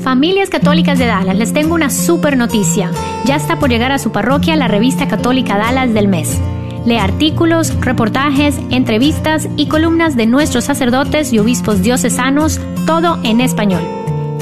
Familias 0.07 0.51
Católicas 0.51 1.01
de 1.01 1.07
Dallas, 1.07 1.37
les 1.37 1.53
tengo 1.53 1.75
una 1.75 1.91
super 1.91 2.37
noticia. 2.37 2.93
Ya 3.25 3.35
está 3.35 3.59
por 3.59 3.71
llegar 3.71 3.91
a 3.91 3.99
su 3.99 4.13
parroquia 4.13 4.55
la 4.55 4.69
revista 4.69 5.09
católica 5.09 5.59
Dallas 5.59 5.95
del 5.95 6.07
mes. 6.07 6.41
Lee 6.85 6.99
artículos, 6.99 7.75
reportajes, 7.81 8.57
entrevistas 8.71 9.49
y 9.57 9.67
columnas 9.67 10.15
de 10.15 10.27
nuestros 10.27 10.63
sacerdotes 10.63 11.33
y 11.33 11.41
obispos 11.41 11.83
diocesanos, 11.83 12.61
todo 12.87 13.19
en 13.25 13.41
español. 13.41 13.83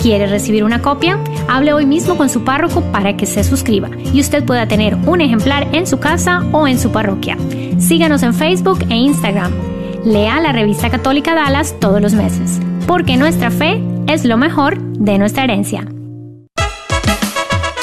¿Quiere 0.03 0.27
recibir 0.27 0.65
una 0.65 0.83
copia? 0.83 1.19
Hable 1.49 1.73
hoy 1.73 1.87
mismo 1.87 2.19
con 2.19 2.29
su 2.29 2.45
párroco 2.45 2.83
para 2.93 3.17
que 3.17 3.25
se 3.25 3.43
suscriba 3.43 3.89
y 4.13 4.21
usted 4.21 4.45
pueda 4.45 4.69
tener 4.69 4.97
un 5.07 5.23
ejemplar 5.23 5.67
en 5.73 5.87
su 5.87 5.99
casa 5.99 6.45
o 6.53 6.69
en 6.69 6.79
su 6.79 6.93
parroquia. 6.93 7.39
Síganos 7.79 8.23
en 8.23 8.35
Facebook 8.35 8.81
e 8.91 8.97
Instagram. 8.97 9.51
Lea 10.05 10.43
la 10.43 10.53
revista 10.53 10.91
católica 10.91 11.35
Dallas 11.35 11.75
todos 11.81 12.03
los 12.03 12.13
meses, 12.13 12.61
porque 12.87 13.17
nuestra 13.17 13.51
fe 13.51 13.81
es 14.07 14.25
lo 14.25 14.37
mejor 14.37 14.81
de 14.81 15.19
nuestra 15.19 15.43
herencia. 15.45 15.87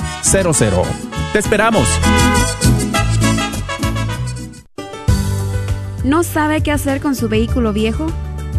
¡Te 1.34 1.40
esperamos! 1.40 1.88
¿No 6.04 6.24
sabe 6.24 6.62
qué 6.62 6.72
hacer 6.72 7.02
con 7.02 7.16
su 7.16 7.30
vehículo 7.30 7.74
viejo? 7.74 8.08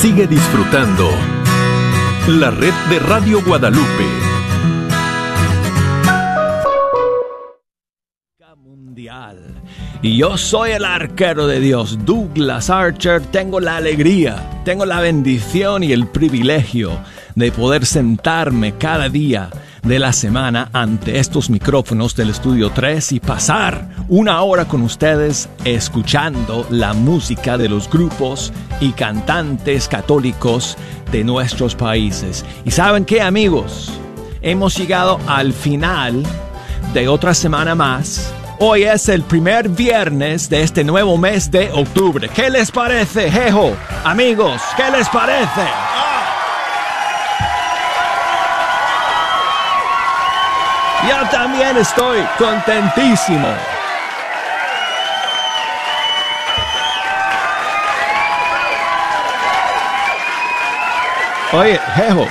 Sigue 0.00 0.28
disfrutando 0.28 1.10
la 2.28 2.52
red 2.52 2.74
de 2.88 3.00
Radio 3.00 3.42
Guadalupe. 3.44 4.29
Y 10.02 10.16
yo 10.16 10.38
soy 10.38 10.70
el 10.70 10.84
arquero 10.84 11.46
de 11.46 11.60
Dios, 11.60 11.98
Douglas 12.04 12.70
Archer. 12.70 13.20
Tengo 13.20 13.60
la 13.60 13.76
alegría, 13.76 14.62
tengo 14.64 14.86
la 14.86 15.00
bendición 15.00 15.82
y 15.82 15.92
el 15.92 16.06
privilegio 16.06 16.98
de 17.34 17.52
poder 17.52 17.84
sentarme 17.84 18.76
cada 18.76 19.08
día 19.08 19.50
de 19.82 19.98
la 19.98 20.12
semana 20.12 20.70
ante 20.72 21.18
estos 21.18 21.50
micrófonos 21.50 22.16
del 22.16 22.30
estudio 22.30 22.70
3 22.70 23.12
y 23.12 23.20
pasar 23.20 23.88
una 24.08 24.42
hora 24.42 24.66
con 24.66 24.82
ustedes 24.82 25.48
escuchando 25.64 26.66
la 26.70 26.94
música 26.94 27.58
de 27.58 27.68
los 27.68 27.88
grupos 27.90 28.52
y 28.80 28.92
cantantes 28.92 29.88
católicos 29.88 30.76
de 31.12 31.24
nuestros 31.24 31.74
países. 31.74 32.44
Y 32.64 32.70
saben 32.70 33.04
qué 33.04 33.20
amigos, 33.20 33.90
hemos 34.40 34.76
llegado 34.76 35.18
al 35.26 35.52
final 35.52 36.22
de 36.94 37.08
otra 37.08 37.34
semana 37.34 37.74
más 37.74 38.32
Hoy 38.62 38.82
es 38.82 39.08
el 39.08 39.22
primer 39.22 39.70
viernes 39.70 40.50
de 40.50 40.62
este 40.62 40.84
nuevo 40.84 41.16
mes 41.16 41.50
de 41.50 41.72
octubre. 41.72 42.28
¿Qué 42.28 42.50
les 42.50 42.70
parece, 42.70 43.30
Jejo? 43.30 43.74
Amigos, 44.04 44.60
¿qué 44.76 44.90
les 44.90 45.08
parece? 45.08 45.62
Yo 51.08 51.28
también 51.30 51.78
estoy 51.78 52.20
contentísimo. 52.36 53.48
Oye, 61.54 61.80
Jejo, 61.94 62.26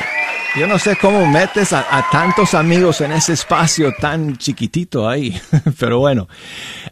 yo 0.57 0.65
no 0.67 0.79
sé 0.79 0.95
cómo 0.95 1.27
metes 1.27 1.73
a, 1.73 2.07
tantos 2.11 2.53
amigos 2.53 3.01
en 3.01 3.11
ese 3.11 3.33
espacio 3.33 3.93
tan 3.99 4.37
chiquitito 4.37 5.05
ahí, 5.07 5.39
pero 5.79 5.99
bueno. 5.99 6.27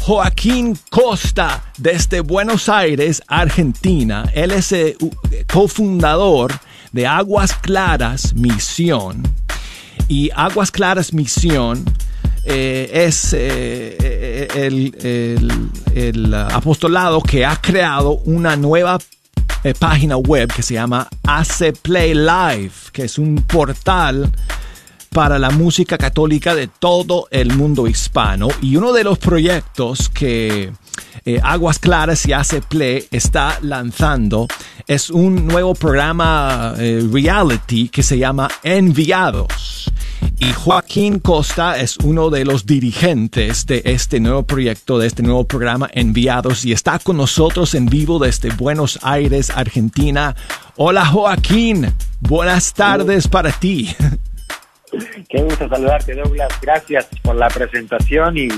Joaquín 0.00 0.78
Costa 0.90 1.62
desde 1.76 2.20
Buenos 2.20 2.68
Aires, 2.68 3.22
Argentina. 3.26 4.30
Él 4.34 4.50
es 4.50 4.72
el 4.72 4.96
eh, 5.30 5.44
cofundador 5.50 6.52
de 6.92 7.06
Aguas 7.06 7.54
Claras 7.54 8.34
Misión. 8.34 9.22
Y 10.08 10.30
Aguas 10.34 10.70
Claras 10.70 11.12
Misión 11.12 11.84
eh, 12.50 13.04
es 13.06 13.34
eh, 13.38 14.48
el, 14.54 16.34
apostolado 16.34 17.20
que 17.20 17.44
ha 17.44 17.56
creado 17.60 18.12
una 18.24 18.56
nueva 18.56 18.96
eh, 19.64 19.74
página 19.78 20.16
web 20.16 20.50
que 20.50 20.62
se 20.62 20.72
llama 20.72 21.06
AC 21.24 21.76
Play 21.82 22.14
Live, 22.14 22.72
que 22.90 23.04
es 23.04 23.18
un 23.18 23.36
portal 23.46 24.32
para 25.10 25.38
la 25.38 25.50
música 25.50 25.98
católica 25.98 26.54
de 26.54 26.68
todo 26.68 27.28
el 27.30 27.54
mundo 27.54 27.86
hispano. 27.86 28.48
Y 28.62 28.76
uno 28.76 28.94
de 28.94 29.04
los 29.04 29.18
proyectos 29.18 30.08
que 30.08 30.72
Aguas 31.42 31.78
Claras 31.78 32.24
y 32.24 32.32
AC 32.32 32.62
Play 32.66 33.08
está 33.10 33.58
lanzando 33.60 34.48
es 34.86 35.10
un 35.10 35.46
nuevo 35.46 35.74
programa 35.74 36.72
reality 36.76 37.90
que 37.90 38.02
se 38.02 38.16
llama 38.16 38.48
Enviados. 38.62 39.92
Y 40.38 40.52
Joaquín 40.52 41.18
Costa 41.18 41.78
es 41.78 41.96
uno 41.98 42.30
de 42.30 42.44
los 42.44 42.64
dirigentes 42.64 43.66
de 43.66 43.82
este 43.84 44.20
nuevo 44.20 44.44
proyecto, 44.44 44.98
de 44.98 45.06
este 45.06 45.22
nuevo 45.22 45.44
programa 45.44 45.90
Enviados 45.92 46.64
y 46.64 46.72
está 46.72 46.98
con 46.98 47.16
nosotros 47.16 47.74
en 47.74 47.86
vivo 47.86 48.18
desde 48.18 48.50
Buenos 48.50 48.98
Aires, 49.02 49.50
Argentina. 49.50 50.36
Hola 50.76 51.04
Joaquín, 51.06 51.92
buenas 52.20 52.72
tardes 52.72 53.26
para 53.26 53.50
ti. 53.52 53.94
Qué 55.28 55.42
gusto 55.42 55.68
saludarte 55.68 56.14
Douglas, 56.14 56.48
gracias 56.62 57.08
por 57.22 57.36
la 57.36 57.48
presentación 57.48 58.38
y, 58.38 58.48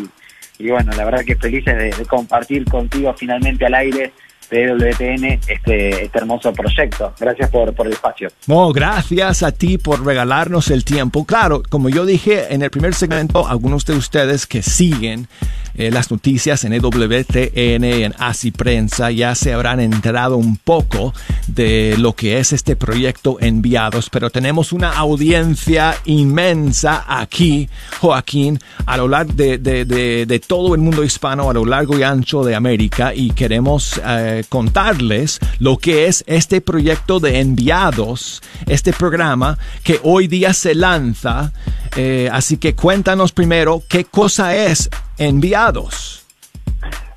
bueno, 0.68 0.92
la 0.92 1.04
verdad 1.04 1.24
que 1.24 1.36
felices 1.36 1.96
de 1.96 2.04
compartir 2.04 2.64
contigo 2.66 3.14
finalmente 3.16 3.66
al 3.66 3.74
aire 3.74 4.12
de 4.50 5.38
este, 5.48 6.04
este 6.04 6.18
hermoso 6.18 6.52
proyecto. 6.52 7.12
Gracias 7.18 7.50
por, 7.50 7.74
por 7.74 7.86
el 7.86 7.92
espacio. 7.92 8.28
No, 8.46 8.72
gracias 8.72 9.42
a 9.42 9.52
ti 9.52 9.78
por 9.78 10.04
regalarnos 10.04 10.70
el 10.70 10.84
tiempo. 10.84 11.24
Claro, 11.24 11.62
como 11.68 11.88
yo 11.88 12.04
dije 12.04 12.52
en 12.52 12.62
el 12.62 12.70
primer 12.70 12.94
segmento, 12.94 13.46
algunos 13.46 13.84
de 13.86 13.94
ustedes 13.94 14.46
que 14.46 14.62
siguen 14.62 15.28
eh, 15.74 15.90
las 15.90 16.10
noticias 16.10 16.64
en 16.64 16.72
EWTN, 16.72 17.84
en 17.84 18.14
Así 18.18 18.50
Prensa, 18.50 19.10
ya 19.10 19.34
se 19.34 19.52
habrán 19.52 19.80
enterado 19.80 20.36
un 20.36 20.56
poco 20.56 21.14
de 21.46 21.96
lo 21.98 22.14
que 22.14 22.38
es 22.38 22.52
este 22.52 22.76
proyecto 22.76 23.38
Enviados, 23.40 24.10
pero 24.10 24.30
tenemos 24.30 24.72
una 24.72 24.90
audiencia 24.92 25.96
inmensa 26.04 27.04
aquí, 27.06 27.68
Joaquín, 28.00 28.58
a 28.86 28.96
lo 28.96 29.08
largo 29.08 29.32
de, 29.32 29.58
de, 29.58 29.84
de, 29.84 30.40
todo 30.40 30.74
el 30.74 30.80
mundo 30.80 31.04
hispano, 31.04 31.50
a 31.50 31.54
lo 31.54 31.64
largo 31.64 31.98
y 31.98 32.02
ancho 32.02 32.42
de 32.44 32.54
América, 32.54 33.14
y 33.14 33.30
queremos 33.30 34.00
eh, 34.04 34.44
contarles 34.48 35.38
lo 35.58 35.78
que 35.78 36.06
es 36.06 36.24
este 36.26 36.60
proyecto 36.60 37.20
de 37.20 37.40
Enviados, 37.40 38.42
este 38.66 38.92
programa 38.92 39.58
que 39.82 40.00
hoy 40.02 40.26
día 40.26 40.52
se 40.52 40.74
lanza. 40.74 41.52
Eh, 41.96 42.28
así 42.32 42.56
que 42.56 42.74
cuéntanos 42.74 43.32
primero 43.32 43.82
qué 43.88 44.04
cosa 44.04 44.54
es 44.54 44.88
Enviados. 45.20 46.24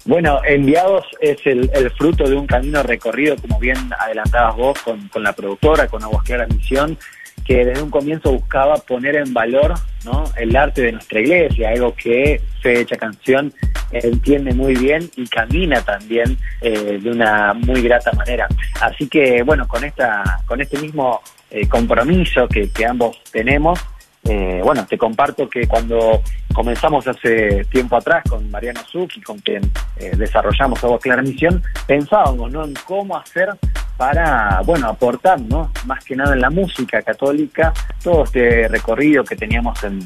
Bueno, 0.04 0.42
Enviados 0.44 1.06
es 1.22 1.38
el, 1.46 1.70
fruto 1.98 2.28
de 2.28 2.36
un 2.36 2.46
camino 2.46 2.84
recorrido, 2.84 3.38
como 3.38 3.58
bien 3.60 3.78
adelantabas 3.98 4.58
vos, 4.58 4.78
con, 4.82 5.24
la 5.24 5.32
productora, 5.32 5.88
con 5.88 6.04
Aguas 6.04 6.24
Claras 6.26 6.50
Misión, 6.54 6.98
que 7.46 7.64
desde 7.64 7.82
un 7.82 7.90
comienzo 7.90 8.34
buscaba 8.34 8.76
poner 8.76 9.16
en 9.16 9.34
valor 9.34 9.76
¿no? 10.04 10.26
el 10.36 10.54
arte 10.54 10.82
de 10.82 10.92
nuestra 10.92 11.22
iglesia, 11.22 11.70
algo 11.70 11.96
que 11.96 12.42
Fecha 12.62 12.98
Canción 12.98 13.54
entiende 13.94 14.54
muy 14.54 14.76
bien 14.76 15.10
y 15.16 15.26
camina 15.28 15.82
también 15.82 16.38
eh, 16.60 17.00
de 17.02 17.10
una 17.10 17.54
muy 17.54 17.82
grata 17.84 18.12
manera. 18.12 18.50
Así 18.82 19.08
que 19.08 19.44
bueno, 19.44 19.66
con 19.66 19.86
esta, 19.86 20.42
con 20.46 20.60
este 20.60 20.78
mismo 20.78 21.22
eh, 21.50 21.70
compromiso 21.70 22.50
que, 22.50 22.70
que 22.70 22.86
ambos 22.86 23.24
tenemos, 23.32 23.80
eh, 24.26 24.62
bueno, 24.64 24.86
te 24.86 24.98
comparto 24.98 25.50
que 25.50 25.68
cuando 25.68 26.22
comenzamos 26.54 27.06
hace 27.08 27.66
tiempo 27.66 27.98
atrás 27.98 28.24
con 28.30 28.50
Mariano 28.50 28.80
Zucchi, 28.90 29.22
con 29.22 29.40
quien 29.40 29.64
eh, 29.98 30.12
desarrollamos 30.16 30.82
Agua 30.84 31.00
Clara 31.00 31.22
Misión, 31.22 31.62
pensábamos 31.86 32.52
¿no? 32.52 32.64
en 32.64 32.74
cómo 32.86 33.18
hacer 33.18 33.50
para, 33.98 34.62
bueno, 34.66 34.88
aportar, 34.88 35.40
¿no? 35.42 35.72
Más 35.86 36.04
que 36.04 36.16
nada 36.16 36.34
en 36.34 36.42
la 36.42 36.50
música 36.50 37.02
católica, 37.02 37.74
todo 38.02 38.24
este 38.24 38.68
recorrido 38.68 39.24
que 39.24 39.36
teníamos 39.36 39.84
en, 39.84 40.00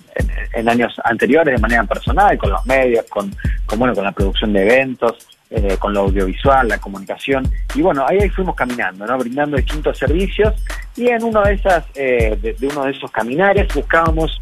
en, 0.54 0.70
años 0.70 1.00
anteriores 1.04 1.56
de 1.56 1.62
manera 1.62 1.84
personal, 1.84 2.38
con 2.38 2.50
los 2.50 2.66
medios, 2.66 3.06
con, 3.10 3.34
con, 3.66 3.80
bueno, 3.80 3.94
con 3.94 4.04
la 4.04 4.12
producción 4.12 4.52
de 4.52 4.64
eventos, 4.64 5.37
eh, 5.50 5.78
con 5.80 5.94
lo 5.94 6.02
audiovisual, 6.02 6.68
la 6.68 6.78
comunicación. 6.78 7.50
Y 7.74 7.82
bueno, 7.82 8.06
ahí, 8.08 8.30
fuimos 8.30 8.56
caminando, 8.56 9.06
¿no? 9.06 9.18
Brindando 9.18 9.56
distintos 9.58 9.98
servicios 9.98 10.54
y 10.96 11.08
en 11.08 11.24
uno 11.24 11.42
de, 11.42 11.54
esas, 11.54 11.86
eh, 11.96 12.38
de, 12.42 12.68
uno 12.68 12.84
de 12.84 12.92
esos 12.92 13.10
caminares 13.12 13.74
buscábamos, 13.74 14.42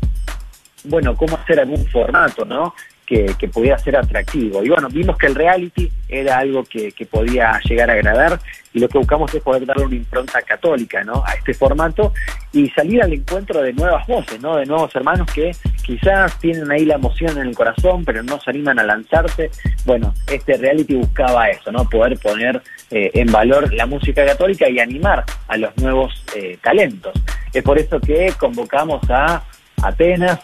bueno, 0.86 1.16
cómo 1.16 1.38
hacer 1.38 1.60
algún 1.60 1.86
formato, 1.88 2.44
¿no? 2.46 2.74
Que, 3.06 3.36
que, 3.38 3.48
pudiera 3.48 3.78
ser 3.78 3.96
atractivo. 3.98 4.64
Y 4.64 4.70
bueno, 4.70 4.88
vimos 4.90 5.16
que 5.16 5.28
el 5.28 5.36
reality 5.36 5.92
era 6.10 6.40
algo 6.40 6.64
que, 6.64 6.94
podía 7.10 7.60
llegar 7.64 7.90
a 7.90 7.94
agradar 7.94 8.40
y 8.74 8.80
lo 8.80 8.90
que 8.90 8.98
buscamos 8.98 9.34
es 9.34 9.42
poder 9.42 9.66
darle 9.66 9.86
una 9.86 9.96
impronta 9.96 10.42
católica 10.42 11.04
¿no? 11.04 11.24
a 11.26 11.34
este 11.34 11.54
formato 11.54 12.14
y 12.52 12.70
salir 12.72 13.02
al 13.02 13.14
encuentro 13.14 13.62
de 13.62 13.74
nuevas 13.74 14.06
voces, 14.08 14.42
¿no? 14.42 14.58
de 14.58 14.66
nuevos 14.66 14.94
hermanos 14.96 15.32
que 15.34 15.52
quizás 15.84 16.38
tienen 16.40 16.70
ahí 16.72 16.84
la 16.84 16.96
emoción 16.96 17.38
en 17.38 17.48
el 17.48 17.56
corazón 17.56 18.04
pero 18.04 18.24
no 18.24 18.40
se 18.40 18.50
animan 18.50 18.80
a 18.80 18.84
lanzarse. 18.84 19.50
Bueno, 19.86 20.14
este 20.32 20.58
reality 20.58 20.96
buscaba 20.96 21.50
eso, 21.50 21.72
¿no? 21.72 21.88
poder 21.90 22.18
poner 22.20 22.62
eh, 22.92 23.12
en 23.14 23.32
valor 23.32 23.74
la 23.74 23.86
música 23.86 24.26
católica 24.26 24.68
y 24.70 24.80
animar 24.80 25.24
a 25.48 25.58
los 25.58 25.76
nuevos 25.78 26.24
eh, 26.36 26.58
talentos. 26.62 27.14
Es 27.54 27.64
por 27.64 27.80
eso 27.80 28.00
que 28.00 28.34
convocamos 28.38 29.02
a 29.10 29.44
Atenas, 29.82 30.40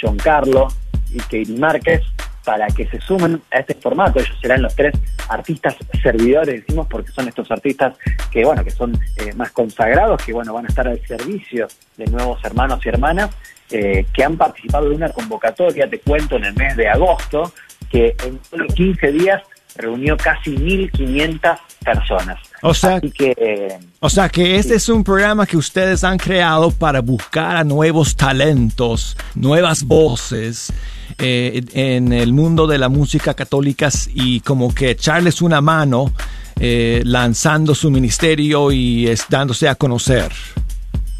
John 0.00 0.16
Carlos 0.16 0.76
y 1.16 1.20
Katie 1.20 1.58
Márquez 1.58 2.02
para 2.44 2.68
que 2.68 2.86
se 2.86 3.00
sumen 3.00 3.42
a 3.50 3.58
este 3.58 3.74
formato. 3.74 4.20
Ellos 4.20 4.38
serán 4.40 4.62
los 4.62 4.74
tres 4.74 4.94
artistas 5.28 5.74
servidores, 6.00 6.64
decimos, 6.64 6.86
porque 6.88 7.10
son 7.10 7.26
estos 7.26 7.50
artistas 7.50 7.96
que, 8.30 8.44
bueno, 8.44 8.62
que 8.62 8.70
son 8.70 8.96
eh, 9.16 9.32
más 9.34 9.50
consagrados, 9.50 10.22
que, 10.24 10.32
bueno, 10.32 10.54
van 10.54 10.66
a 10.66 10.68
estar 10.68 10.86
al 10.86 11.04
servicio 11.04 11.66
de 11.96 12.06
nuevos 12.06 12.42
hermanos 12.44 12.80
y 12.86 12.88
hermanas, 12.88 13.30
eh, 13.70 14.06
que 14.14 14.22
han 14.22 14.36
participado 14.36 14.88
de 14.88 14.94
una 14.94 15.08
convocatoria, 15.08 15.90
te 15.90 15.98
cuento, 15.98 16.36
en 16.36 16.44
el 16.44 16.54
mes 16.54 16.76
de 16.76 16.88
agosto, 16.88 17.52
que 17.90 18.14
en 18.24 18.38
solo 18.48 18.68
15 18.68 19.10
días 19.10 19.42
reunió 19.74 20.16
casi 20.16 20.54
1.500 20.54 21.58
personas. 21.84 22.38
O 22.62 22.72
sea, 22.72 23.00
que, 23.00 23.76
o 23.98 24.08
sea 24.08 24.28
que 24.28 24.56
este 24.56 24.76
es 24.76 24.88
un 24.88 25.02
programa 25.02 25.46
que 25.46 25.56
ustedes 25.56 26.04
han 26.04 26.16
creado 26.16 26.70
para 26.70 27.00
buscar 27.00 27.56
a 27.56 27.64
nuevos 27.64 28.16
talentos, 28.16 29.16
nuevas 29.34 29.82
voces 29.82 30.72
eh, 31.18 31.62
en 31.72 32.12
el 32.12 32.32
mundo 32.32 32.66
de 32.66 32.78
la 32.78 32.88
música 32.88 33.34
católica 33.34 33.88
y 34.14 34.40
como 34.40 34.74
que 34.74 34.90
echarles 34.90 35.40
una 35.40 35.60
mano 35.60 36.12
eh, 36.60 37.02
lanzando 37.04 37.74
su 37.74 37.90
ministerio 37.90 38.70
y 38.70 39.08
es, 39.08 39.26
dándose 39.28 39.68
a 39.68 39.74
conocer. 39.74 40.30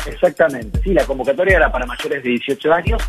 Exactamente, 0.07 0.81
sí, 0.83 0.93
la 0.93 1.05
convocatoria 1.05 1.57
era 1.57 1.73
para 1.73 1.87
mayores 1.87 2.23
de 2.23 2.31
18 2.31 2.73
años 2.73 3.03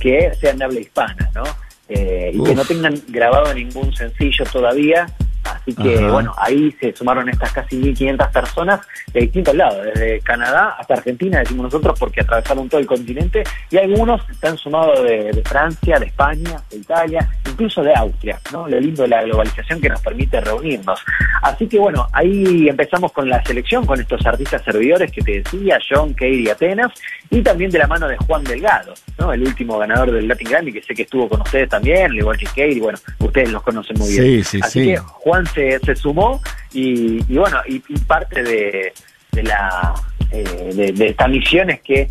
que 0.00 0.32
sean 0.40 0.58
de 0.58 0.64
habla 0.64 0.80
hispana, 0.80 1.30
¿no? 1.34 1.44
Eh, 1.88 2.32
y 2.34 2.42
que 2.42 2.54
no 2.54 2.64
tengan 2.64 2.94
grabado 3.08 3.52
ningún 3.54 3.94
sencillo 3.94 4.44
todavía. 4.52 5.06
Así 5.44 5.74
que, 5.74 6.06
bueno, 6.08 6.34
ahí 6.38 6.72
se 6.80 6.94
sumaron 6.94 7.28
estas 7.28 7.52
casi 7.52 7.80
1.500 7.80 8.30
personas 8.30 8.80
de 9.12 9.20
distintos 9.20 9.54
lados, 9.54 9.84
desde 9.84 10.20
Canadá 10.20 10.76
hasta 10.78 10.94
Argentina, 10.94 11.40
decimos 11.40 11.64
nosotros, 11.64 11.98
porque 11.98 12.20
atravesaron 12.20 12.68
todo 12.68 12.80
el 12.80 12.86
continente, 12.86 13.42
y 13.70 13.76
algunos 13.76 14.28
están 14.30 14.56
sumados 14.56 15.02
de, 15.02 15.42
Francia, 15.44 15.98
de 15.98 16.06
España, 16.06 16.60
de 16.70 16.76
Italia, 16.76 17.28
incluso 17.48 17.82
de 17.82 17.94
Austria, 17.94 18.40
¿no? 18.52 18.68
Lo 18.68 18.78
lindo 18.78 19.02
de 19.02 19.08
la 19.08 19.22
globalización 19.22 19.80
que 19.80 19.88
nos 19.88 20.00
permite 20.00 20.40
reunirnos. 20.40 21.00
Así 21.42 21.66
que, 21.66 21.78
bueno, 21.78 22.08
ahí 22.12 22.68
empezamos 22.68 23.12
con 23.12 23.28
la 23.28 23.42
selección, 23.44 23.84
con 23.84 24.00
estos 24.00 24.24
artistas 24.26 24.62
servidores 24.62 25.10
que 25.10 25.22
te 25.22 25.42
decía, 25.42 25.78
John, 25.88 26.12
Katie 26.12 26.42
y 26.42 26.48
Atenas, 26.48 26.92
y 27.30 27.42
también 27.42 27.70
de 27.70 27.78
la 27.78 27.86
mano 27.86 28.06
de 28.08 28.16
Juan 28.18 28.44
Delgado, 28.44 28.94
¿no? 29.18 29.32
El 29.32 29.42
último 29.42 29.78
ganador 29.78 30.12
del 30.12 30.28
Latin 30.28 30.48
Grammy, 30.48 30.72
que 30.72 30.82
sé 30.82 30.94
que 30.94 31.02
estuvo 31.02 31.28
con 31.28 31.40
ustedes 31.40 31.68
también, 31.68 32.10
al 32.10 32.16
igual 32.16 32.36
que 32.36 32.46
Katie, 32.46 32.80
bueno, 32.80 32.98
ustedes 33.18 33.50
los 33.50 33.62
conocen 33.62 33.98
muy 33.98 34.10
bien. 34.10 34.22
Sí, 34.22 34.44
sí, 34.44 34.60
Así 34.62 34.84
que 34.84 34.98
Juan 34.98 35.31
se, 35.54 35.78
se 35.80 35.94
sumó 35.94 36.40
y, 36.72 37.22
bueno, 37.34 37.58
y, 37.66 37.80
parte 38.06 38.42
de, 38.42 38.92
de 39.32 39.42
la 39.42 39.94
eh, 40.30 40.92
de, 40.94 41.06
esta 41.06 41.28
misión 41.28 41.70
es 41.70 41.80
que 41.80 42.08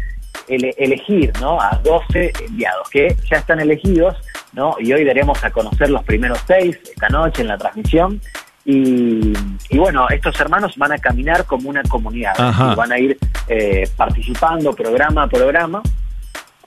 elegir 0.48 1.32
¿no? 1.40 1.62
a 1.62 1.80
12 1.84 2.34
enviados 2.48 2.90
que 2.90 3.16
ya 3.30 3.38
están 3.38 3.60
elegidos 3.60 4.18
¿no? 4.54 4.76
y 4.80 4.92
hoy 4.92 5.06
daremos 5.06 5.44
a 5.44 5.52
conocer 5.52 5.90
los 5.90 6.04
primeros 6.04 6.40
seis 6.46 6.78
esta 6.84 7.10
noche 7.10 7.42
en 7.42 7.48
la 7.48 7.58
transmisión 7.58 8.22
y, 8.64 9.34
bueno, 9.76 10.08
estos 10.10 10.40
hermanos 10.40 10.78
van 10.78 10.92
a 10.92 10.98
caminar 11.00 11.46
como 11.46 11.68
una 11.68 11.82
comunidad, 11.82 12.34
van 12.76 12.92
a 12.92 13.00
ir 13.00 13.18
eh, 13.48 13.90
participando 13.98 14.72
programa 14.74 15.24
a 15.24 15.28
programa 15.28 15.82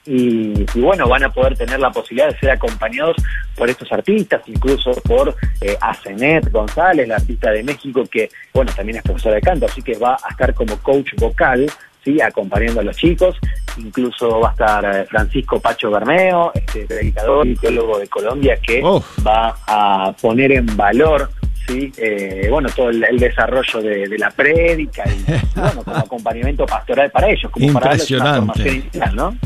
y, 0.07 0.65
bueno, 0.75 1.09
van 1.09 1.25
a 1.25 1.31
poder 1.31 1.57
tener 1.57 1.81
la 1.81 1.91
posibilidad 1.91 2.29
de 2.29 2.39
ser 2.39 2.51
acompañados 2.51 3.17
por 3.57 3.71
estos 3.71 3.91
artistas, 3.93 4.43
incluso 4.47 4.93
por 5.03 5.35
eh, 5.61 5.77
Asenet 5.81 6.51
González, 6.51 7.09
la 7.09 7.17
artista 7.17 7.51
de 7.51 7.63
México, 7.63 8.05
que 8.11 8.29
bueno, 8.53 8.71
también 8.77 8.99
es 8.99 9.03
profesora 9.03 9.37
de 9.37 9.41
canto, 9.41 9.67
así 9.67 9.81
que 9.83 9.97
va 9.97 10.17
a 10.23 10.31
estar 10.31 10.53
como 10.53 10.77
coach 10.79 11.15
vocal, 11.17 11.71
¿sí? 12.05 12.21
acompañando 12.21 12.81
a 12.81 12.85
los 12.85 12.97
chicos, 12.97 13.37
incluso 13.79 14.41
va 14.41 14.51
a 14.51 14.53
estar 14.53 14.97
eh, 14.97 15.07
Francisco 15.07 15.59
Pacho 15.59 15.91
Bermeo, 15.91 16.53
este 16.55 16.85
predicador 16.87 17.47
y 17.47 17.57
teólogo 17.57 17.99
de 17.99 18.09
Colombia, 18.09 18.59
que 18.61 18.83
va 19.27 19.57
a 19.67 20.13
poner 20.21 20.53
en 20.53 20.77
valor 20.77 21.31
sí, 21.67 21.93
eh, 21.97 22.49
bueno, 22.51 22.69
todo 22.75 22.91
el, 22.91 23.19
desarrollo 23.19 23.83
de, 23.83 24.19
la 24.19 24.31
prédica 24.31 25.05
y, 25.07 25.25
bueno, 25.59 25.83
como 25.85 25.97
acompañamiento 25.97 26.67
pastoral 26.67 27.11
para 27.11 27.31
ellos, 27.31 27.51
como 27.51 27.67
Impresionante. 27.67 28.89
para 28.99 29.13
¿no? 29.13 29.37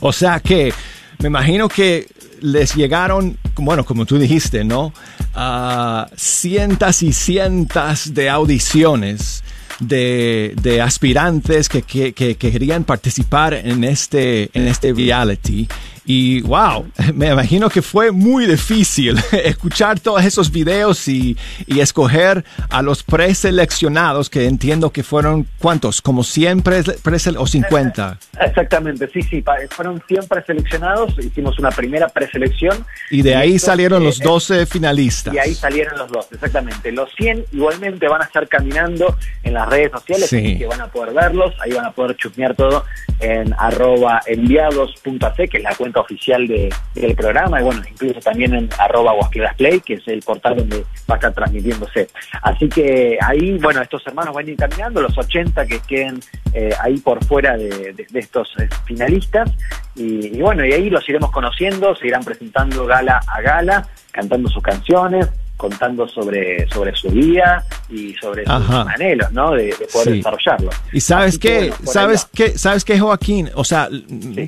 O 0.00 0.12
sea 0.12 0.40
que 0.40 0.72
me 1.18 1.28
imagino 1.28 1.68
que 1.68 2.06
les 2.40 2.74
llegaron, 2.74 3.36
bueno, 3.56 3.84
como 3.84 4.04
tú 4.04 4.18
dijiste, 4.18 4.64
¿no? 4.64 4.92
A 5.34 6.06
cientos 6.16 7.02
y 7.02 7.12
cientos 7.12 8.12
de 8.14 8.28
audiciones 8.28 9.42
de, 9.80 10.54
de 10.60 10.80
aspirantes 10.80 11.68
que, 11.68 11.82
que, 11.82 12.12
que, 12.12 12.36
querían 12.36 12.84
participar 12.84 13.54
en 13.54 13.84
este, 13.84 14.50
en 14.54 14.68
este 14.68 14.92
reality 14.92 15.68
y 16.06 16.40
wow, 16.42 16.86
me 17.14 17.28
imagino 17.28 17.68
que 17.68 17.82
fue 17.82 18.12
muy 18.12 18.46
difícil 18.46 19.18
escuchar 19.32 19.98
todos 20.00 20.24
esos 20.24 20.50
videos 20.50 21.08
y, 21.08 21.36
y 21.66 21.80
escoger 21.80 22.44
a 22.70 22.80
los 22.82 23.02
preseleccionados, 23.02 24.30
que 24.30 24.46
entiendo 24.46 24.90
que 24.90 25.02
fueron, 25.02 25.46
¿cuántos? 25.58 26.00
¿Como 26.00 26.22
100 26.22 26.62
presel 26.62 27.36
o 27.36 27.46
50? 27.46 28.18
Exactamente, 28.40 29.08
sí, 29.12 29.22
sí, 29.22 29.44
fueron 29.70 30.02
100 30.06 30.28
preseleccionados, 30.28 31.18
hicimos 31.18 31.58
una 31.58 31.70
primera 31.70 32.08
preselección. 32.08 32.86
Y 33.10 33.22
de 33.22 33.34
ahí 33.34 33.58
salieron 33.58 34.04
los 34.04 34.20
12 34.20 34.62
eh, 34.62 34.66
finalistas. 34.66 35.34
Y 35.34 35.38
ahí 35.38 35.54
salieron 35.54 35.98
los 35.98 36.10
12, 36.10 36.34
exactamente. 36.36 36.92
Los 36.92 37.10
100 37.16 37.46
igualmente 37.52 38.06
van 38.08 38.22
a 38.22 38.24
estar 38.26 38.46
caminando 38.48 39.16
en 39.42 39.54
las 39.54 39.68
redes 39.68 39.90
sociales, 39.90 40.30
que 40.30 40.66
van 40.66 40.80
a 40.80 40.86
poder 40.86 41.14
verlos, 41.14 41.54
ahí 41.60 41.72
van 41.72 41.86
a 41.86 41.90
poder 41.90 42.16
chusmear 42.16 42.54
todo 42.54 42.84
en 43.20 43.52
arroba 43.58 44.20
enviados.ac, 44.26 45.48
que 45.48 45.58
es 45.58 45.62
la 45.62 45.74
oficial 46.00 46.46
de, 46.46 46.72
del 46.94 47.14
programa 47.14 47.60
y 47.60 47.64
bueno, 47.64 47.82
incluso 47.90 48.20
también 48.20 48.54
en 48.54 48.68
arroba 48.78 49.12
Play, 49.56 49.80
que 49.80 49.94
es 49.94 50.08
el 50.08 50.22
portal 50.22 50.56
donde 50.56 50.84
va 51.10 51.14
a 51.14 51.16
estar 51.16 51.32
transmitiéndose. 51.32 52.08
Así 52.42 52.68
que 52.68 53.18
ahí, 53.20 53.58
bueno, 53.58 53.82
estos 53.82 54.06
hermanos 54.06 54.34
van 54.34 54.46
a 54.46 54.50
ir 54.50 54.56
caminando, 54.56 55.02
los 55.02 55.16
80 55.16 55.66
que 55.66 55.80
queden 55.80 56.20
eh, 56.52 56.70
ahí 56.80 56.98
por 56.98 57.24
fuera 57.24 57.56
de, 57.56 57.94
estos 58.14 58.54
eh, 58.58 58.68
finalistas 58.84 59.50
y, 59.94 60.40
bueno, 60.40 60.64
y 60.64 60.72
ahí 60.72 60.90
los 60.90 61.08
iremos 61.08 61.30
conociendo, 61.30 61.94
se 61.96 62.06
irán 62.06 62.24
presentando 62.24 62.86
gala 62.86 63.20
a 63.26 63.40
gala, 63.40 63.88
cantando 64.10 64.48
sus 64.48 64.62
canciones, 64.62 65.28
contando 65.56 66.06
sobre, 66.08 66.68
sobre 66.68 66.94
su 66.94 67.08
vida 67.08 67.64
y 67.88 68.14
sobre 68.14 68.44
sus 68.44 68.52
Ajá. 68.52 68.82
anhelos, 68.94 69.32
¿no? 69.32 69.52
De, 69.52 69.64
de 69.66 69.86
poder 69.92 70.08
Sí. 70.08 70.16
desarrollarlo. 70.18 70.70
Y 70.92 71.00
sabes 71.00 71.38
qué, 71.38 71.70
bueno, 71.70 71.92
sabes 71.92 72.26
qué, 72.34 72.58
sabes 72.58 72.84
qué, 72.84 72.98
Joaquín, 73.00 73.50
o 73.54 73.64
sea, 73.64 73.88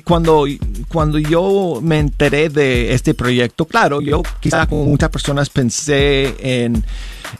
cuando, 0.03 0.45
cuando 0.87 1.17
yo 1.17 1.79
me 1.81 1.99
enteré 1.99 2.49
de 2.49 2.93
este 2.93 3.13
proyecto, 3.13 3.65
claro, 3.65 4.01
yo 4.01 4.21
quizá 4.39 4.67
como 4.67 4.85
muchas 4.85 5.09
personas 5.09 5.49
pensé 5.49 6.35
en, 6.63 6.83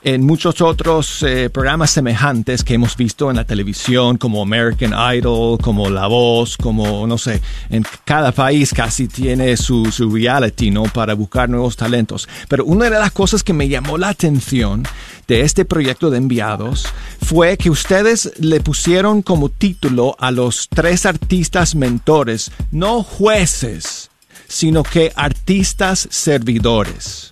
en 0.04 0.26
muchos 0.26 0.62
otros 0.62 1.24
eh, 1.24 1.50
programas 1.50 1.92
semejantes 1.92 2.64
que 2.64 2.74
hemos 2.74 2.96
visto 2.98 3.30
en 3.30 3.36
la 3.38 3.44
televisión, 3.44 4.18
como 4.18 4.42
American 4.42 4.94
Idol, 5.16 5.58
como 5.60 5.90
La 5.90 6.08
Voz, 6.08 6.58
como, 6.58 7.06
no 7.08 7.18
sé, 7.18 7.42
en 7.70 7.86
cada 8.06 8.32
país 8.32 8.74
casi 8.74 9.08
tiene 9.08 9.56
su, 9.58 9.92
su 9.92 10.10
reality, 10.10 10.72
¿no? 10.72 10.84
Para 10.84 11.14
buscar 11.14 11.50
nuevos 11.50 11.76
talentos. 11.76 12.28
Pero 12.48 12.66
una 12.66 12.86
de 12.86 12.92
las 12.92 13.12
cosas 13.12 13.44
que 13.44 13.54
me 13.60 13.68
llamó 13.68 13.98
la 13.98 14.08
atención 14.08 14.84
de 15.28 15.42
este 15.42 15.66
proyecto 15.66 16.10
de 16.10 16.18
enviados 16.18 16.88
fue 17.22 17.58
que 17.58 17.70
ustedes 17.70 18.32
le 18.40 18.62
pusieron 18.62 19.22
como 19.22 19.50
título 19.50 20.16
a 20.18 20.32
los 20.32 20.70
tres 20.70 21.06
artistas 21.06 21.76
mentores, 21.76 22.52
no 22.72 23.04
jueces, 23.04 24.12
sino 24.48 24.82
que 24.84 25.12
artistas 25.14 26.08
servidores. 26.10 27.32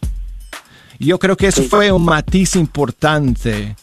Yo 0.99 1.17
creo 1.17 1.37
que 1.37 1.47
eso 1.47 1.63
fue 1.63 1.91
un 1.93 2.03
matiz 2.03 2.57
importante. 2.57 3.77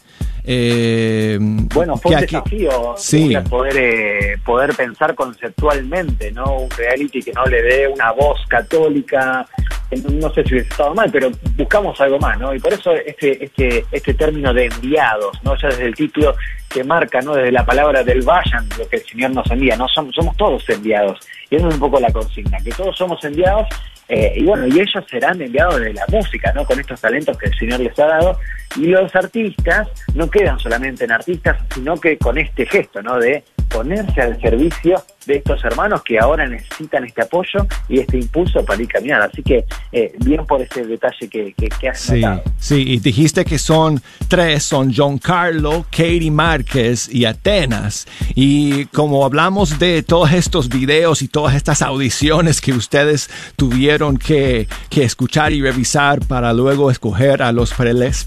eh, 0.47 1.39
Bueno, 1.41 1.97
fue 1.97 2.11
un 2.11 2.17
aquí- 2.17 2.35
desafío 2.35 2.93
Sí. 2.97 3.33
Poder, 3.49 3.75
eh, 3.77 4.37
poder 4.45 4.75
pensar 4.75 5.15
conceptualmente, 5.15 6.31
¿no? 6.31 6.45
Un 6.59 6.69
reality 6.69 7.23
que 7.23 7.33
no 7.33 7.45
le 7.45 7.63
dé 7.63 7.87
una 7.87 8.11
voz 8.11 8.39
católica, 8.47 9.47
no 9.95 10.33
sé 10.33 10.43
si 10.43 10.53
hubiese 10.53 10.69
estado 10.69 10.93
mal, 10.93 11.09
pero 11.11 11.31
buscamos 11.55 11.99
algo 12.01 12.19
más, 12.19 12.39
¿no? 12.39 12.53
Y 12.53 12.59
por 12.59 12.73
eso 12.73 12.93
este, 12.93 13.43
este, 13.43 13.85
este 13.91 14.13
término 14.13 14.53
de 14.53 14.65
enviados, 14.65 15.37
¿no? 15.43 15.55
Ya 15.57 15.69
desde 15.69 15.85
el 15.85 15.95
título 15.95 16.35
que 16.69 16.83
marca, 16.83 17.21
¿no? 17.21 17.35
Desde 17.35 17.51
la 17.51 17.65
palabra 17.65 18.03
del 18.03 18.21
vayan, 18.21 18.67
lo 18.77 18.87
que 18.87 18.97
el 18.97 19.05
Señor 19.05 19.31
nos 19.31 19.49
envía, 19.51 19.75
¿no? 19.75 19.87
Somos, 19.87 20.13
somos 20.15 20.35
todos 20.37 20.67
enviados. 20.69 21.19
Y 21.49 21.55
esa 21.55 21.67
es 21.67 21.73
un 21.73 21.79
poco 21.79 21.99
la 21.99 22.11
consigna, 22.11 22.57
que 22.59 22.71
todos 22.71 22.97
somos 22.97 23.23
enviados 23.23 23.67
eh, 24.07 24.33
y 24.35 24.43
bueno, 24.43 24.67
y 24.67 24.79
ellos 24.79 25.03
serán 25.09 25.41
enviados 25.41 25.79
de 25.79 25.93
la 25.93 26.05
música, 26.09 26.51
¿no? 26.53 26.65
Con 26.65 26.79
estos 26.79 27.01
talentos 27.01 27.37
que 27.37 27.47
el 27.47 27.57
Señor 27.57 27.79
les 27.79 27.97
ha 27.99 28.05
dado. 28.05 28.39
Y 28.75 28.87
los 28.87 29.15
artistas 29.15 29.87
no 30.13 30.29
quedan 30.29 30.59
solamente 30.59 31.05
en 31.05 31.11
artistas, 31.11 31.57
sino 31.73 31.95
que 31.97 32.17
con 32.17 32.37
este 32.37 32.65
gesto, 32.65 33.01
¿no? 33.01 33.17
De 33.17 33.43
ponerse 33.69 34.21
al 34.21 34.39
servicio 34.41 35.03
de 35.25 35.37
estos 35.37 35.63
hermanos 35.65 36.03
que 36.03 36.19
ahora 36.19 36.47
necesitan 36.47 37.03
este 37.03 37.23
apoyo 37.23 37.65
y 37.89 37.99
este 37.99 38.17
impulso 38.19 38.63
para 38.63 38.79
ir 38.83 38.87
caminando. 38.87 39.25
Así 39.25 39.41
que 39.41 39.65
eh, 39.91 40.13
bien 40.19 40.45
por 40.45 40.61
ese 40.61 40.85
detalle 40.85 41.27
que, 41.27 41.51
que, 41.57 41.67
que 41.69 41.89
has 41.89 41.99
Sí, 41.99 42.21
notado. 42.21 42.43
sí, 42.59 42.83
y 42.87 42.99
dijiste 42.99 43.43
que 43.43 43.57
son 43.57 43.99
tres, 44.27 44.63
son 44.63 44.93
John 44.95 45.17
Carlo, 45.17 45.83
Katie 45.89 46.29
Márquez 46.29 47.09
y 47.11 47.25
Atenas. 47.25 48.05
Y 48.35 48.85
como 48.87 49.25
hablamos 49.25 49.79
de 49.79 50.03
todos 50.03 50.31
estos 50.31 50.69
videos 50.69 51.23
y 51.23 51.27
todas 51.27 51.55
estas 51.55 51.81
audiciones 51.81 52.61
que 52.61 52.73
ustedes 52.73 53.29
tuvieron 53.55 54.17
que, 54.17 54.67
que 54.91 55.03
escuchar 55.03 55.53
y 55.53 55.61
revisar 55.61 56.19
para 56.27 56.53
luego 56.53 56.91
escoger 56.91 57.41
a 57.41 57.51
los 57.51 57.73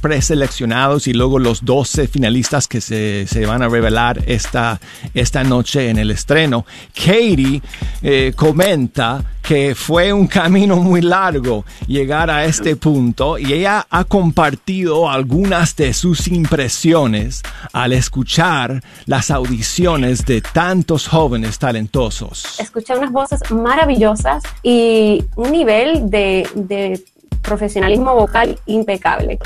preseleccionados 0.03 1.07
y 1.07 1.12
luego 1.12 1.39
los 1.39 1.64
12 1.64 2.09
finalistas 2.09 2.66
que 2.66 2.80
se, 2.80 3.26
se 3.28 3.47
van 3.47 3.62
a 3.62 3.68
revelar 3.68 4.22
esta, 4.26 4.80
esta 5.14 5.27
noche 5.44 5.90
en 5.90 5.98
el 5.98 6.10
estreno, 6.10 6.64
Katie 6.94 7.62
eh, 8.02 8.32
comenta 8.34 9.22
que 9.42 9.74
fue 9.74 10.12
un 10.12 10.26
camino 10.26 10.76
muy 10.76 11.00
largo 11.00 11.64
llegar 11.86 12.30
a 12.30 12.44
este 12.44 12.76
punto 12.76 13.38
y 13.38 13.52
ella 13.54 13.86
ha 13.88 14.04
compartido 14.04 15.08
algunas 15.08 15.74
de 15.74 15.94
sus 15.94 16.28
impresiones 16.28 17.42
al 17.72 17.94
escuchar 17.94 18.82
las 19.06 19.30
audiciones 19.30 20.26
de 20.26 20.42
tantos 20.42 21.08
jóvenes 21.08 21.58
talentosos. 21.58 22.60
escuché 22.60 22.94
unas 22.94 23.10
voces 23.10 23.40
maravillosas 23.50 24.42
y 24.62 25.24
un 25.36 25.50
nivel 25.50 26.10
de, 26.10 26.46
de 26.54 27.02
profesionalismo 27.40 28.14
vocal 28.14 28.58
impecable. 28.66 29.38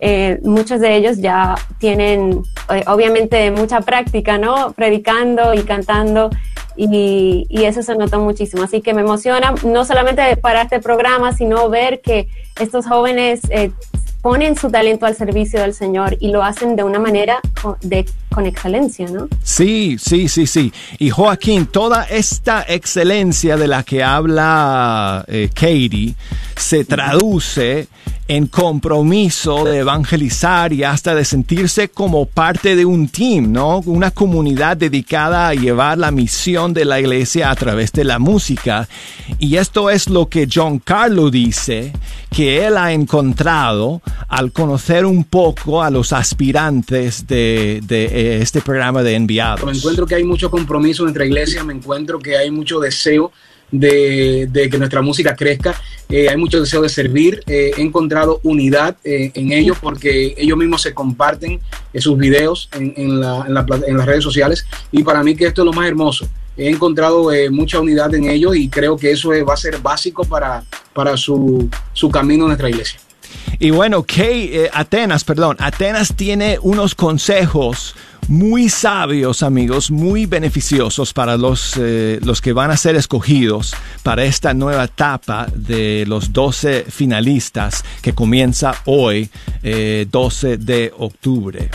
Eh, 0.00 0.40
muchos 0.42 0.80
de 0.80 0.96
ellos 0.96 1.18
ya 1.18 1.54
tienen, 1.78 2.42
eh, 2.70 2.84
obviamente, 2.86 3.50
mucha 3.50 3.82
práctica, 3.82 4.38
¿no? 4.38 4.72
Predicando 4.72 5.52
y 5.52 5.62
cantando, 5.62 6.30
y, 6.76 7.46
y 7.50 7.64
eso 7.64 7.82
se 7.82 7.94
notó 7.96 8.20
muchísimo. 8.20 8.62
Así 8.62 8.80
que 8.80 8.94
me 8.94 9.02
emociona, 9.02 9.54
no 9.64 9.84
solamente 9.84 10.36
para 10.36 10.62
este 10.62 10.80
programa, 10.80 11.32
sino 11.32 11.68
ver 11.68 12.00
que 12.00 12.28
estos 12.58 12.86
jóvenes 12.86 13.40
eh, 13.50 13.70
ponen 14.22 14.56
su 14.56 14.70
talento 14.70 15.06
al 15.06 15.16
servicio 15.16 15.60
del 15.60 15.74
Señor 15.74 16.16
y 16.20 16.30
lo 16.30 16.42
hacen 16.42 16.76
de 16.76 16.84
una 16.84 16.98
manera 16.98 17.40
de, 17.80 18.06
con 18.30 18.46
excelencia, 18.46 19.08
¿no? 19.08 19.28
Sí, 19.42 19.96
sí, 19.98 20.28
sí, 20.28 20.46
sí. 20.46 20.72
Y 20.98 21.10
Joaquín, 21.10 21.66
toda 21.66 22.04
esta 22.04 22.64
excelencia 22.68 23.56
de 23.56 23.68
la 23.68 23.82
que 23.82 24.02
habla 24.02 25.24
eh, 25.28 25.48
Katie 25.54 26.14
se 26.56 26.84
traduce 26.84 27.88
en 28.30 28.46
compromiso 28.46 29.64
de 29.64 29.78
evangelizar 29.78 30.72
y 30.72 30.84
hasta 30.84 31.16
de 31.16 31.24
sentirse 31.24 31.88
como 31.88 32.26
parte 32.26 32.76
de 32.76 32.84
un 32.84 33.08
team, 33.08 33.50
¿no? 33.50 33.78
Una 33.86 34.12
comunidad 34.12 34.76
dedicada 34.76 35.48
a 35.48 35.54
llevar 35.54 35.98
la 35.98 36.12
misión 36.12 36.72
de 36.72 36.84
la 36.84 37.00
iglesia 37.00 37.50
a 37.50 37.56
través 37.56 37.90
de 37.90 38.04
la 38.04 38.20
música. 38.20 38.88
Y 39.40 39.56
esto 39.56 39.90
es 39.90 40.08
lo 40.08 40.28
que 40.28 40.46
John 40.52 40.78
Carlo 40.78 41.28
dice 41.28 41.92
que 42.30 42.64
él 42.64 42.76
ha 42.76 42.92
encontrado 42.92 44.00
al 44.28 44.52
conocer 44.52 45.06
un 45.06 45.24
poco 45.24 45.82
a 45.82 45.90
los 45.90 46.12
aspirantes 46.12 47.26
de, 47.26 47.80
eh, 47.88 48.38
este 48.40 48.60
programa 48.60 49.02
de 49.02 49.14
enviados. 49.14 49.64
Me 49.64 49.72
encuentro 49.72 50.06
que 50.06 50.14
hay 50.14 50.24
mucho 50.24 50.50
compromiso 50.50 51.02
en 51.02 51.06
nuestra 51.06 51.26
iglesia, 51.26 51.64
me 51.64 51.72
encuentro 51.72 52.18
que 52.18 52.36
hay 52.36 52.50
mucho 52.50 52.80
deseo 52.80 53.32
de, 53.70 54.68
que 54.70 54.78
nuestra 54.78 55.02
música 55.02 55.34
crezca, 55.34 55.80
eh, 56.08 56.28
hay 56.28 56.36
mucho 56.36 56.60
deseo 56.60 56.82
de 56.82 56.88
servir, 56.88 57.42
eh, 57.46 57.72
he 57.76 57.82
encontrado 57.82 58.40
unidad 58.42 58.96
eh, 59.04 59.30
en 59.34 59.52
ellos 59.52 59.78
porque 59.80 60.34
ellos 60.36 60.58
mismos 60.58 60.82
se 60.82 60.92
comparten 60.92 61.60
sus 61.98 62.18
videos 62.18 62.68
en, 62.72 62.92
en, 62.96 63.20
la, 63.20 63.44
en, 63.46 63.54
la, 63.54 63.66
en, 63.86 63.96
las 63.96 64.06
redes 64.06 64.24
sociales 64.24 64.66
y 64.90 65.02
para 65.02 65.22
mí 65.22 65.36
que 65.36 65.46
esto 65.46 65.62
es 65.62 65.66
lo 65.66 65.72
más 65.72 65.86
hermoso. 65.86 66.28
He 66.56 66.68
encontrado 66.68 67.30
mucha 67.50 67.80
unidad 67.80 68.14
en 68.14 68.28
ellos 68.28 68.54
y 68.54 68.68
creo 68.68 68.96
que 68.96 69.12
eso 69.12 69.30
va 69.48 69.54
a 69.54 69.56
ser 69.56 69.78
básico 69.78 70.24
para, 70.24 70.62
para 70.92 71.16
su, 71.16 71.70
su 71.94 72.10
camino 72.10 72.44
en 72.44 72.48
nuestra 72.48 72.68
iglesia. 72.68 73.00
Y 73.58 73.70
bueno, 73.70 74.04
Kay, 74.04 74.50
eh, 74.52 74.70
Atenas, 74.72 75.24
perdón, 75.24 75.56
Atenas 75.60 76.14
tiene 76.16 76.58
unos 76.62 76.94
consejos 76.94 77.94
muy 78.30 78.68
sabios, 78.68 79.42
amigos, 79.42 79.90
muy 79.90 80.24
beneficiosos 80.26 81.12
para 81.12 81.36
los, 81.36 81.76
eh, 81.76 82.20
los 82.22 82.40
que 82.40 82.52
van 82.52 82.70
a 82.70 82.76
ser 82.76 82.94
escogidos 82.94 83.74
para 84.04 84.22
esta 84.22 84.54
nueva 84.54 84.84
etapa 84.84 85.46
de 85.52 86.04
los 86.06 86.32
12 86.32 86.84
finalistas 86.84 87.84
que 88.00 88.14
comienza 88.14 88.74
hoy, 88.84 89.28
eh, 89.64 90.06
12 90.08 90.58
de 90.58 90.92
octubre. 90.96 91.70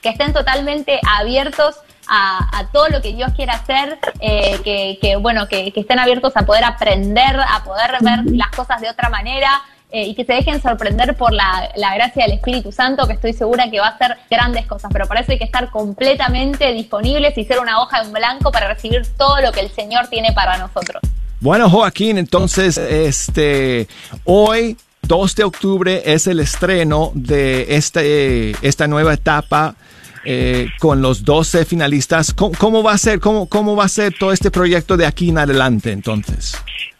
Que 0.00 0.10
estén 0.10 0.32
totalmente 0.32 1.00
abiertos 1.18 1.74
a, 2.08 2.68
todo 2.72 2.88
lo 2.88 3.02
que 3.02 3.12
Dios 3.12 3.32
quiere 3.34 3.52
hacer, 3.52 3.98
eh, 4.20 4.60
que, 4.64 4.98
que, 5.00 5.16
bueno, 5.16 5.48
que, 5.48 5.72
que, 5.72 5.80
estén 5.80 5.98
abiertos 5.98 6.36
a 6.36 6.46
poder 6.46 6.64
aprender, 6.64 7.36
a 7.38 7.62
poder 7.64 7.96
ver 8.00 8.20
las 8.26 8.50
cosas 8.50 8.80
de 8.80 8.88
otra 8.88 9.08
manera 9.10 9.60
eh, 9.92 10.06
y 10.06 10.14
que 10.14 10.24
se 10.24 10.32
dejen 10.32 10.62
sorprender 10.62 11.16
por 11.16 11.32
la, 11.32 11.70
la, 11.76 11.94
gracia 11.94 12.24
del 12.24 12.34
Espíritu 12.34 12.72
Santo, 12.72 13.06
que 13.06 13.14
estoy 13.14 13.32
segura 13.32 13.70
que 13.70 13.80
va 13.80 13.88
a 13.88 13.90
hacer 13.90 14.16
grandes 14.30 14.66
cosas, 14.66 14.90
pero 14.92 15.06
para 15.06 15.20
eso 15.20 15.32
hay 15.32 15.38
que 15.38 15.44
estar 15.44 15.70
completamente 15.70 16.72
disponibles 16.72 17.36
y 17.36 17.44
ser 17.44 17.58
una 17.58 17.82
hoja 17.82 18.02
en 18.02 18.12
blanco 18.12 18.52
para 18.52 18.72
recibir 18.72 19.02
todo 19.16 19.40
lo 19.40 19.52
que 19.52 19.60
el 19.60 19.70
Señor 19.70 20.08
tiene 20.08 20.32
para 20.32 20.58
nosotros. 20.58 21.02
Bueno, 21.40 21.70
Joaquín, 21.70 22.18
entonces, 22.18 22.76
este, 22.76 23.88
hoy 24.24 24.76
2 25.02 25.34
de 25.34 25.44
octubre 25.44 26.02
es 26.04 26.26
el 26.26 26.38
estreno 26.38 27.10
de 27.14 27.74
este, 27.74 28.50
esta 28.66 28.86
nueva 28.86 29.14
etapa 29.14 29.74
eh, 30.24 30.68
con 30.78 31.02
los 31.02 31.24
12 31.24 31.64
finalistas. 31.64 32.34
¿Cómo, 32.34 32.52
¿Cómo, 32.58 32.82
va 32.82 32.92
a 32.92 32.98
ser? 32.98 33.20
Cómo, 33.20 33.48
¿Cómo 33.48 33.76
va 33.76 33.84
a 33.84 33.88
ser 33.88 34.12
todo 34.18 34.32
este 34.32 34.50
proyecto 34.50 34.96
de 34.96 35.06
aquí 35.06 35.30
en 35.30 35.38
adelante 35.38 35.92
entonces? 35.92 36.56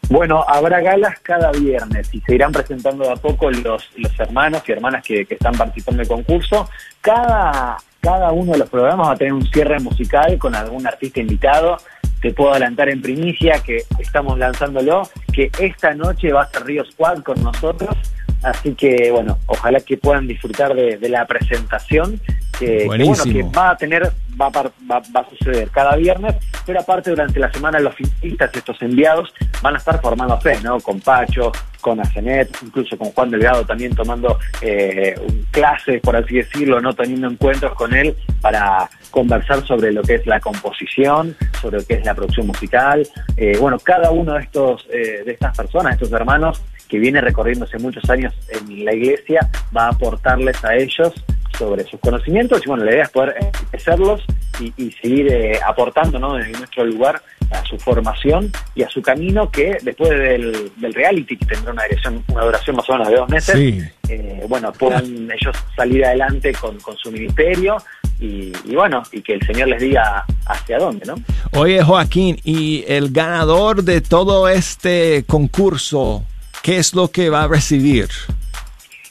Bueno, 0.09 0.45
habrá 0.49 0.81
galas 0.81 1.21
cada 1.21 1.53
viernes 1.53 2.13
y 2.13 2.21
se 2.21 2.35
irán 2.35 2.51
presentando 2.51 3.05
de 3.05 3.13
a 3.13 3.17
poco 3.17 3.51
los, 3.51 3.91
los 3.97 4.19
hermanos 4.19 4.63
y 4.67 4.73
hermanas 4.73 5.05
que, 5.05 5.25
que 5.25 5.35
están 5.35 5.55
participando 5.55 6.01
del 6.01 6.09
concurso. 6.09 6.69
Cada, 7.01 7.77
cada 8.01 8.33
uno 8.33 8.53
de 8.53 8.59
los 8.59 8.69
programas 8.69 9.09
va 9.09 9.13
a 9.13 9.17
tener 9.17 9.35
un 9.35 9.47
cierre 9.47 9.79
musical 9.79 10.37
con 10.39 10.55
algún 10.57 10.85
artista 10.87 11.21
invitado. 11.21 11.77
Te 12.21 12.33
puedo 12.33 12.51
adelantar 12.51 12.89
en 12.89 13.01
primicia 13.01 13.61
que 13.61 13.85
estamos 14.01 14.37
lanzándolo, 14.37 15.03
que 15.33 15.51
esta 15.61 15.95
noche 15.95 16.33
va 16.33 16.43
a 16.43 16.51
ser 16.51 16.65
Río 16.65 16.85
Squad 16.85 17.23
con 17.23 17.41
nosotros. 17.43 17.97
Así 18.43 18.75
que, 18.75 19.11
bueno, 19.13 19.39
ojalá 19.47 19.79
que 19.81 19.97
puedan 19.97 20.27
disfrutar 20.27 20.75
de 20.75 21.09
la 21.09 21.27
presentación 21.27 22.21
que, 22.61 22.67
que, 22.83 22.85
bueno, 23.09 23.25
que 23.25 23.43
va 23.59 23.71
a 23.71 23.77
tener, 23.77 24.03
va, 24.41 24.47
a- 24.47 24.63
va, 24.91 25.03
va 25.17 25.21
a 25.21 25.31
suceder 25.31 25.69
cada 25.71 25.97
viernes, 25.97 26.37
pero 26.65 26.79
aparte 26.81 27.11
durante 27.11 27.41
la 27.41 27.51
semana 27.53 27.81
los 27.81 27.95
finalistas, 27.97 28.55
estos 28.55 28.81
enviados, 28.83 29.33
van 29.63 29.75
a 29.75 29.79
estar 29.79 30.01
formando 30.01 30.39
fe, 30.41 30.59
¿no? 30.63 30.79
Con 30.81 31.01
Pacho, 31.01 31.51
con 31.81 31.99
Asenet, 32.01 32.55
incluso 32.63 32.97
con 32.99 33.11
Juan 33.13 33.31
Delgado 33.31 33.65
también 33.65 33.95
tomando 33.95 34.39
eh, 34.61 35.15
clases, 35.51 36.01
por 36.03 36.15
así 36.15 36.35
decirlo, 36.37 36.81
no 36.81 36.93
teniendo 36.93 37.27
encuentros 37.29 37.75
con 37.75 37.95
él 37.95 38.15
para 38.43 38.89
conversar 39.11 39.67
sobre 39.67 39.91
lo 39.91 40.03
que 40.03 40.15
es 40.17 40.27
la 40.27 40.39
composición, 40.41 41.35
sobre 41.61 41.79
lo 41.79 41.85
que 41.87 41.95
es 41.95 42.05
la 42.05 42.15
producción 42.15 42.47
musical. 42.47 43.09
Eh, 43.37 43.57
bueno, 43.59 43.79
cada 43.79 44.11
uno 44.11 44.35
de 44.35 44.43
estos 44.43 44.87
eh, 44.93 45.23
de 45.25 45.33
estas 45.33 45.57
personas, 45.57 45.95
estos 45.95 46.13
hermanos 46.13 46.63
que 46.89 46.99
viene 46.99 47.21
recorriéndose 47.21 47.79
muchos 47.79 48.09
años 48.11 48.35
en 48.51 48.85
la 48.85 48.93
iglesia, 48.95 49.49
va 49.75 49.87
a 49.87 49.91
aportarles 49.91 50.63
a 50.65 50.75
ellos 50.75 51.13
sobre 51.61 51.85
sus 51.85 52.01
conocimientos 52.01 52.63
y 52.65 52.69
bueno, 52.69 52.85
la 52.85 52.93
idea 52.93 53.03
es 53.05 53.11
poder 53.11 53.35
enriquecerlos 53.39 54.23
y, 54.59 54.73
y 54.83 54.91
seguir 54.93 55.31
eh, 55.31 55.61
aportando 55.67 56.19
¿no? 56.19 56.35
desde 56.37 56.53
nuestro 56.53 56.87
lugar 56.87 57.21
a 57.51 57.63
su 57.67 57.77
formación 57.79 58.51
y 58.75 58.83
a 58.83 58.89
su 58.89 59.03
camino 59.03 59.51
que 59.51 59.77
después 59.83 60.09
del, 60.11 60.73
del 60.77 60.95
reality, 60.95 61.37
que 61.37 61.45
tendrá 61.45 61.73
una, 61.73 61.83
dirección, 61.83 62.25
una 62.29 62.45
duración 62.45 62.77
más 62.77 62.89
o 62.89 62.93
menos 62.93 63.09
de 63.09 63.17
dos 63.17 63.29
meses, 63.29 63.55
Sí. 63.57 63.79
eh, 64.09 64.45
bueno, 64.49 64.73
puedan 64.73 65.05
ellos 65.05 65.55
salir 65.77 66.03
adelante 66.05 66.53
con, 66.55 66.79
con 66.81 66.97
su 66.97 67.13
ministerio 67.13 67.77
y, 68.19 68.53
y 68.65 68.75
bueno, 68.75 69.03
y 69.13 69.21
que 69.21 69.35
el 69.35 69.43
Señor 69.47 69.69
les 69.69 69.83
diga 69.83 70.25
hacia 70.47 70.79
dónde, 70.79 71.05
¿no? 71.07 71.15
Oye, 71.59 71.83
Joaquín, 71.83 72.39
y 72.45 72.85
el 72.89 73.11
ganador 73.11 73.83
de 73.83 74.01
todo 74.01 74.49
este 74.49 75.25
concurso, 75.27 76.25
¿qué 76.63 76.79
es 76.79 76.95
lo 76.95 77.09
que 77.09 77.29
va 77.31 77.43
a 77.45 77.49
recibir? 77.49 78.09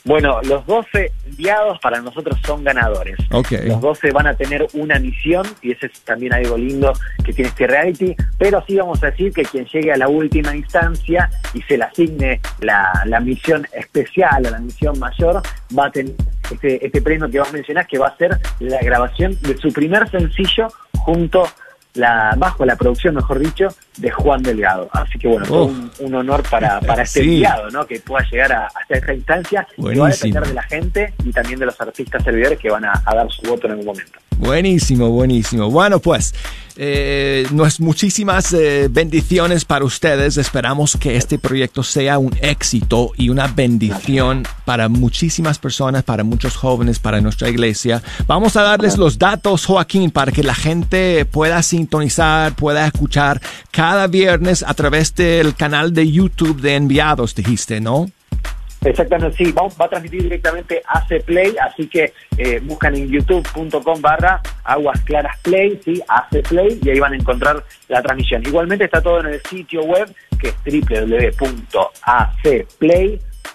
Bueno, 0.04 0.40
los 0.42 0.64
12 0.66 1.12
enviados 1.26 1.78
para 1.80 2.00
nosotros 2.00 2.38
son 2.46 2.64
ganadores. 2.64 3.16
Los 3.30 3.80
12 3.80 4.12
van 4.12 4.26
a 4.26 4.34
tener 4.34 4.66
una 4.72 4.98
misión 4.98 5.46
y 5.62 5.72
ese 5.72 5.86
es 5.86 6.00
también 6.00 6.32
algo 6.32 6.56
lindo 6.56 6.92
que 7.24 7.32
tiene 7.32 7.50
este 7.50 7.66
reality, 7.66 8.14
pero 8.38 8.64
sí 8.66 8.76
vamos 8.76 9.02
a 9.02 9.10
decir 9.10 9.32
que 9.32 9.42
quien 9.42 9.66
llegue 9.66 9.92
a 9.92 9.96
la 9.96 10.08
última 10.08 10.56
instancia 10.56 11.30
y 11.52 11.60
se 11.62 11.76
le 11.76 11.84
asigne 11.84 12.40
la, 12.60 13.02
la 13.04 13.20
misión 13.20 13.66
especial 13.72 14.46
o 14.46 14.50
la 14.50 14.58
misión 14.58 14.98
mayor 14.98 15.42
va 15.76 15.86
a 15.86 15.90
tener 15.90 16.14
este, 16.50 16.84
este 16.84 17.02
premio 17.02 17.30
que 17.30 17.38
vos 17.38 17.52
mencionás 17.52 17.86
que 17.86 17.98
va 17.98 18.08
a 18.08 18.16
ser 18.16 18.38
la 18.60 18.80
grabación 18.80 19.36
de 19.42 19.56
su 19.58 19.72
primer 19.72 20.08
sencillo 20.10 20.68
junto 20.92 21.46
la 21.94 22.34
bajo 22.36 22.64
la 22.64 22.76
producción, 22.76 23.14
mejor 23.16 23.40
dicho, 23.40 23.68
de 23.96 24.10
Juan 24.10 24.42
Delgado. 24.42 24.88
Así 24.92 25.18
que 25.18 25.28
bueno, 25.28 25.44
fue 25.46 25.58
Oh. 25.58 25.64
un, 25.66 25.90
un 26.00 26.14
honor 26.14 26.42
para, 26.48 26.80
para 26.80 27.02
este 27.02 27.20
Sí. 27.24 27.28
enviado, 27.34 27.70
¿no? 27.70 27.86
Que 27.86 28.00
pueda 28.00 28.24
llegar 28.30 28.52
a, 28.52 28.66
hasta 28.66 28.94
esta 28.96 29.12
instancia 29.14 29.66
y 29.76 29.82
va 29.82 29.90
a 29.90 29.94
Buenísimo. 29.94 30.12
depender 30.34 30.48
de 30.48 30.54
la 30.54 30.62
gente 30.62 31.14
y 31.24 31.32
también 31.32 31.58
de 31.60 31.66
los 31.66 31.80
artistas 31.80 32.22
servidores 32.24 32.58
que 32.58 32.70
van 32.70 32.84
a, 32.84 33.02
a 33.04 33.14
dar 33.14 33.30
su 33.30 33.42
voto 33.42 33.66
en 33.66 33.72
algún 33.72 33.86
momento. 33.86 34.12
Buenísimo, 34.38 35.10
buenísimo. 35.10 35.70
Bueno, 35.70 36.00
pues, 36.00 36.34
eh, 36.76 37.46
nos, 37.52 37.78
muchísimas 37.78 38.54
eh, 38.54 38.88
bendiciones 38.90 39.66
para 39.66 39.84
ustedes. 39.84 40.38
Esperamos 40.38 40.96
que 40.96 41.16
este 41.18 41.38
proyecto 41.38 41.82
sea 41.82 42.16
un 42.18 42.34
éxito 42.40 43.12
y 43.18 43.28
una 43.28 43.48
bendición 43.48 44.44
para 44.64 44.88
muchísimas 44.88 45.58
personas, 45.58 46.04
para 46.04 46.24
muchos 46.24 46.56
jóvenes, 46.56 46.98
para 46.98 47.20
nuestra 47.20 47.50
iglesia. 47.50 48.02
Vamos 48.26 48.56
a 48.56 48.62
darles 48.62 48.96
los 48.96 49.18
datos, 49.18 49.66
Joaquín, 49.66 50.10
para 50.10 50.32
que 50.32 50.42
la 50.42 50.54
gente 50.54 51.26
pueda 51.26 51.62
sintonizar, 51.62 52.54
pueda 52.54 52.86
escuchar 52.86 53.42
cada 53.80 54.08
viernes 54.08 54.62
a 54.62 54.74
través 54.74 55.14
del 55.14 55.54
canal 55.54 55.94
de 55.94 56.12
YouTube 56.12 56.60
de 56.60 56.74
Enviados, 56.74 57.34
dijiste, 57.34 57.80
¿no? 57.80 58.10
Exactamente, 58.84 59.42
sí, 59.42 59.52
va 59.52 59.86
a 59.86 59.88
transmitir 59.88 60.24
directamente 60.24 60.82
AC 60.86 61.24
Play, 61.24 61.56
así 61.56 61.86
que 61.88 62.12
eh, 62.36 62.60
buscan 62.62 62.94
en 62.94 63.08
youtube.com 63.08 64.02
barra 64.02 64.42
Aguas 64.64 65.00
Claras 65.04 65.38
Play, 65.40 65.80
sí, 65.82 65.98
AC 66.06 66.46
Play, 66.46 66.78
y 66.82 66.90
ahí 66.90 67.00
van 67.00 67.14
a 67.14 67.16
encontrar 67.16 67.64
la 67.88 68.02
transmisión. 68.02 68.42
Igualmente 68.44 68.84
está 68.84 69.00
todo 69.00 69.20
en 69.20 69.28
el 69.28 69.42
sitio 69.44 69.80
web, 69.84 70.14
que 70.38 70.48
es 70.48 70.54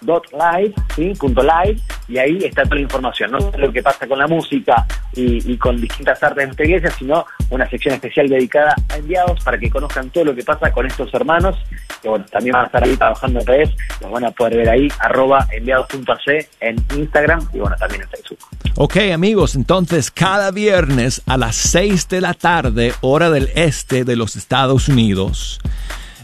www.acplay.live, 0.02 0.74
sí, 0.96 1.14
punto 1.18 1.42
live, 1.42 1.80
y 2.08 2.18
ahí 2.18 2.38
está 2.44 2.64
toda 2.64 2.76
la 2.76 2.82
información, 2.82 3.32
no 3.32 3.40
solo 3.40 3.68
lo 3.68 3.74
que 3.74 3.82
pasa 3.82 4.08
con 4.08 4.20
la 4.20 4.28
música 4.28 4.86
y, 5.14 5.52
y 5.52 5.58
con 5.58 5.80
distintas 5.80 6.22
artes 6.24 6.56
de 6.56 6.92
sino 6.98 7.26
una 7.50 7.70
sección 7.70 7.96
especial 7.96 8.28
dedicada 8.28 8.76
a 8.90 8.98
enviados 8.98 9.44
para 9.44 9.58
que 9.58 9.70
conozcan 9.70 10.10
todo 10.10 10.26
lo 10.26 10.36
que 10.36 10.44
pasa 10.44 10.72
con 10.72 10.86
estos 10.86 11.14
hermanos, 11.14 11.58
que 12.02 12.10
bueno, 12.10 12.26
también 12.32 12.54
van 12.54 12.64
a 12.64 12.66
estar 12.66 12.84
ahí 12.84 12.96
trabajando 12.96 13.40
en 13.40 13.48
redes, 13.48 13.70
los 14.02 14.12
van 14.12 14.26
a 14.26 14.32
poder 14.32 14.58
ver 14.58 14.70
ahí, 14.70 14.88
arroba 15.00 15.48
enviados.ac 15.52 16.48
en 16.60 16.76
Instagram 16.96 17.48
y 17.54 17.60
bueno, 17.60 17.76
también 17.78 18.02
en 18.04 18.10
Facebook. 18.10 18.40
Ok 18.76 18.98
amigos, 19.14 19.56
entonces 19.56 20.12
cada 20.12 20.52
viernes 20.52 21.22
a 21.26 21.38
las 21.38 21.56
6 21.56 22.10
de 22.10 22.22
la 22.22 22.34
tarde, 22.34 22.94
hora 23.02 23.30
del 23.30 23.50
este 23.56 24.04
de 24.04 24.16
los 24.16 24.36
Estados 24.36 24.90
Unidos, 24.90 25.60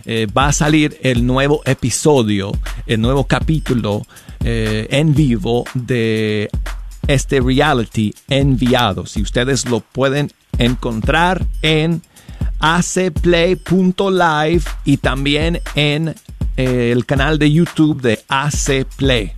eh, 0.06 0.28
va 0.36 0.48
a 0.48 0.54
salir 0.54 0.98
el 1.04 1.26
nuevo 1.26 1.62
episodio, 1.66 2.52
el 2.88 3.02
nuevo 3.02 3.26
capítulo 3.26 4.02
eh, 4.44 4.88
en 4.90 5.14
vivo 5.14 5.66
de 5.74 6.50
este 7.08 7.40
reality 7.40 8.14
enviados. 8.30 9.18
Y 9.18 9.22
ustedes 9.22 9.70
lo 9.70 9.82
pueden 9.82 10.32
encontrar 10.58 11.46
en 11.62 12.02
acplay.live 12.60 13.64
y 14.86 14.98
también 14.98 15.62
en 15.76 16.16
eh, 16.58 16.92
el 16.92 17.06
canal 17.06 17.40
de 17.40 17.52
YouTube 17.52 18.02
de 18.02 18.24
AC 18.28 18.86
Play. 18.98 19.34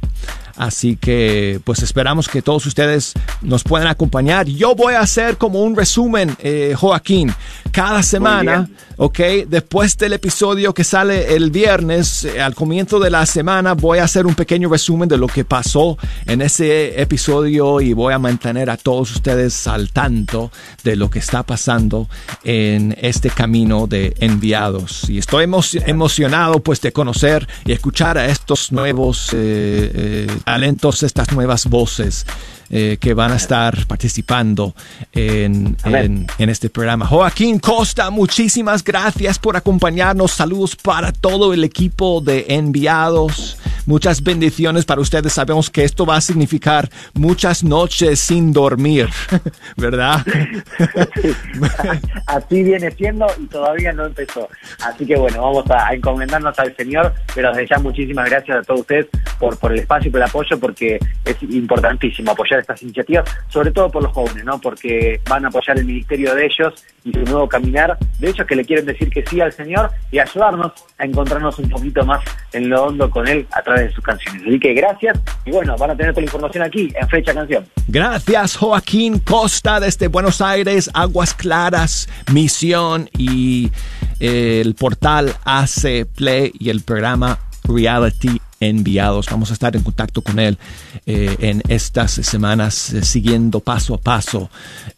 Así 0.55 0.95
que 0.97 1.59
pues 1.63 1.81
esperamos 1.81 2.27
que 2.29 2.41
todos 2.41 2.65
ustedes 2.65 3.13
nos 3.41 3.63
puedan 3.63 3.87
acompañar. 3.87 4.45
Yo 4.45 4.75
voy 4.75 4.93
a 4.93 4.99
hacer 4.99 5.37
como 5.37 5.61
un 5.63 5.75
resumen, 5.75 6.35
eh, 6.39 6.75
Joaquín, 6.77 7.33
cada 7.71 8.03
semana, 8.03 8.69
ok, 8.97 9.19
después 9.47 9.97
del 9.97 10.13
episodio 10.13 10.73
que 10.73 10.83
sale 10.83 11.35
el 11.35 11.49
viernes, 11.49 12.25
eh, 12.25 12.39
al 12.39 12.53
comienzo 12.53 12.99
de 12.99 13.09
la 13.09 13.25
semana, 13.25 13.73
voy 13.73 13.97
a 13.97 14.03
hacer 14.03 14.27
un 14.27 14.35
pequeño 14.35 14.69
resumen 14.69 15.09
de 15.09 15.17
lo 15.17 15.27
que 15.27 15.43
pasó 15.43 15.97
en 16.27 16.41
ese 16.43 17.01
episodio 17.01 17.81
y 17.81 17.93
voy 17.93 18.13
a 18.13 18.19
mantener 18.19 18.69
a 18.69 18.77
todos 18.77 19.09
ustedes 19.11 19.65
al 19.65 19.91
tanto 19.91 20.51
de 20.83 20.95
lo 20.95 21.09
que 21.09 21.17
está 21.17 21.41
pasando 21.41 22.07
en 22.43 22.95
este 23.01 23.31
camino 23.31 23.87
de 23.87 24.15
enviados. 24.19 25.09
Y 25.09 25.17
estoy 25.17 25.45
emo- 25.45 25.63
emocionado 25.87 26.59
pues 26.59 26.79
de 26.81 26.91
conocer 26.91 27.47
y 27.65 27.71
escuchar 27.71 28.19
a 28.19 28.27
estos 28.27 28.71
nuevos 28.71 29.29
eh, 29.33 30.27
talentos, 30.43 31.03
estas 31.03 31.31
nuevas 31.31 31.69
voces 31.69 32.25
eh, 32.69 32.97
que 32.99 33.13
van 33.13 33.31
a 33.31 33.35
estar 33.35 33.85
participando 33.87 34.75
en, 35.11 35.77
en, 35.85 36.27
en 36.37 36.49
este 36.49 36.69
programa. 36.69 37.05
Joaquín 37.05 37.59
Costa, 37.59 38.09
muchísimas 38.09 38.83
gracias 38.83 39.39
por 39.39 39.57
acompañarnos. 39.57 40.31
Saludos 40.31 40.75
para 40.75 41.11
todo 41.11 41.53
el 41.53 41.63
equipo 41.63 42.21
de 42.21 42.45
enviados. 42.49 43.57
Muchas 43.85 44.23
bendiciones 44.23 44.85
para 44.85 45.01
ustedes. 45.01 45.33
Sabemos 45.33 45.69
que 45.69 45.83
esto 45.83 46.05
va 46.05 46.15
a 46.15 46.21
significar 46.21 46.89
muchas 47.13 47.63
noches 47.63 48.19
sin 48.19 48.53
dormir, 48.53 49.09
¿verdad? 49.77 50.25
Así 52.27 52.63
viene 52.63 52.91
siendo 52.91 53.27
y 53.37 53.45
todavía 53.47 53.91
no 53.91 54.05
empezó. 54.05 54.47
Así 54.85 55.05
que 55.05 55.17
bueno, 55.17 55.41
vamos 55.41 55.69
a, 55.69 55.89
a 55.89 55.93
encomendarnos 55.93 56.57
al 56.57 56.75
Señor, 56.77 57.13
pero 57.35 57.51
desde 57.51 57.67
ya 57.67 57.79
muchísimas 57.79 58.29
gracias 58.29 58.59
a 58.59 58.61
todos 58.61 58.81
ustedes 58.81 59.07
por, 59.37 59.57
por 59.57 59.73
el 59.73 59.79
espacio 59.79 60.07
y 60.07 60.11
por 60.11 60.21
el 60.21 60.27
apoyo, 60.27 60.59
porque 60.59 60.99
es 61.25 61.43
importantísimo 61.43 62.31
apoyar 62.31 62.52
estas 62.59 62.81
iniciativas, 62.83 63.29
sobre 63.49 63.71
todo 63.71 63.89
por 63.89 64.03
los 64.03 64.11
jóvenes, 64.11 64.43
¿no? 64.43 64.59
Porque 64.59 65.19
van 65.29 65.45
a 65.45 65.47
apoyar 65.47 65.77
el 65.77 65.85
ministerio 65.85 66.33
de 66.35 66.45
ellos 66.45 66.73
y 67.03 67.11
su 67.11 67.19
nuevo 67.21 67.47
caminar, 67.47 67.97
de 68.19 68.29
ellos 68.29 68.47
que 68.47 68.55
le 68.55 68.63
quieren 68.63 68.85
decir 68.85 69.09
que 69.09 69.25
sí 69.25 69.41
al 69.41 69.51
Señor 69.51 69.91
y 70.11 70.19
ayudarnos 70.19 70.71
a 70.97 71.05
encontrarnos 71.05 71.59
un 71.59 71.69
poquito 71.69 72.05
más 72.05 72.23
en 72.53 72.69
lo 72.69 72.83
hondo 72.83 73.09
con 73.09 73.27
Él 73.27 73.45
a 73.51 73.61
través 73.61 73.89
de 73.89 73.95
sus 73.95 74.03
canciones. 74.03 74.41
Así 74.47 74.59
que 74.59 74.73
gracias 74.73 75.19
y 75.45 75.51
bueno, 75.51 75.75
van 75.77 75.91
a 75.91 75.95
tener 75.95 76.13
toda 76.13 76.21
la 76.21 76.25
información 76.25 76.63
aquí 76.63 76.93
en 76.99 77.09
Fecha 77.09 77.33
Canción. 77.33 77.65
Gracias 77.87 78.55
Joaquín 78.55 79.19
Costa 79.19 79.79
desde 79.79 80.07
Buenos 80.07 80.41
Aires, 80.41 80.89
Aguas 80.93 81.33
Claras, 81.33 82.07
Misión 82.31 83.09
y 83.17 83.71
eh, 84.19 84.61
el 84.63 84.75
portal 84.75 85.33
AC 85.43 86.05
Play 86.15 86.51
y 86.57 86.69
el 86.69 86.81
programa 86.81 87.39
Reality 87.63 88.39
Enviados. 88.59 89.27
Vamos 89.29 89.49
a 89.51 89.53
estar 89.53 89.75
en 89.75 89.83
contacto 89.83 90.21
con 90.21 90.39
él 90.39 90.57
eh, 91.05 91.35
en 91.39 91.61
estas 91.67 92.11
semanas, 92.11 92.93
eh, 92.93 93.03
siguiendo 93.03 93.59
paso 93.59 93.95
a 93.95 93.97
paso 93.97 94.49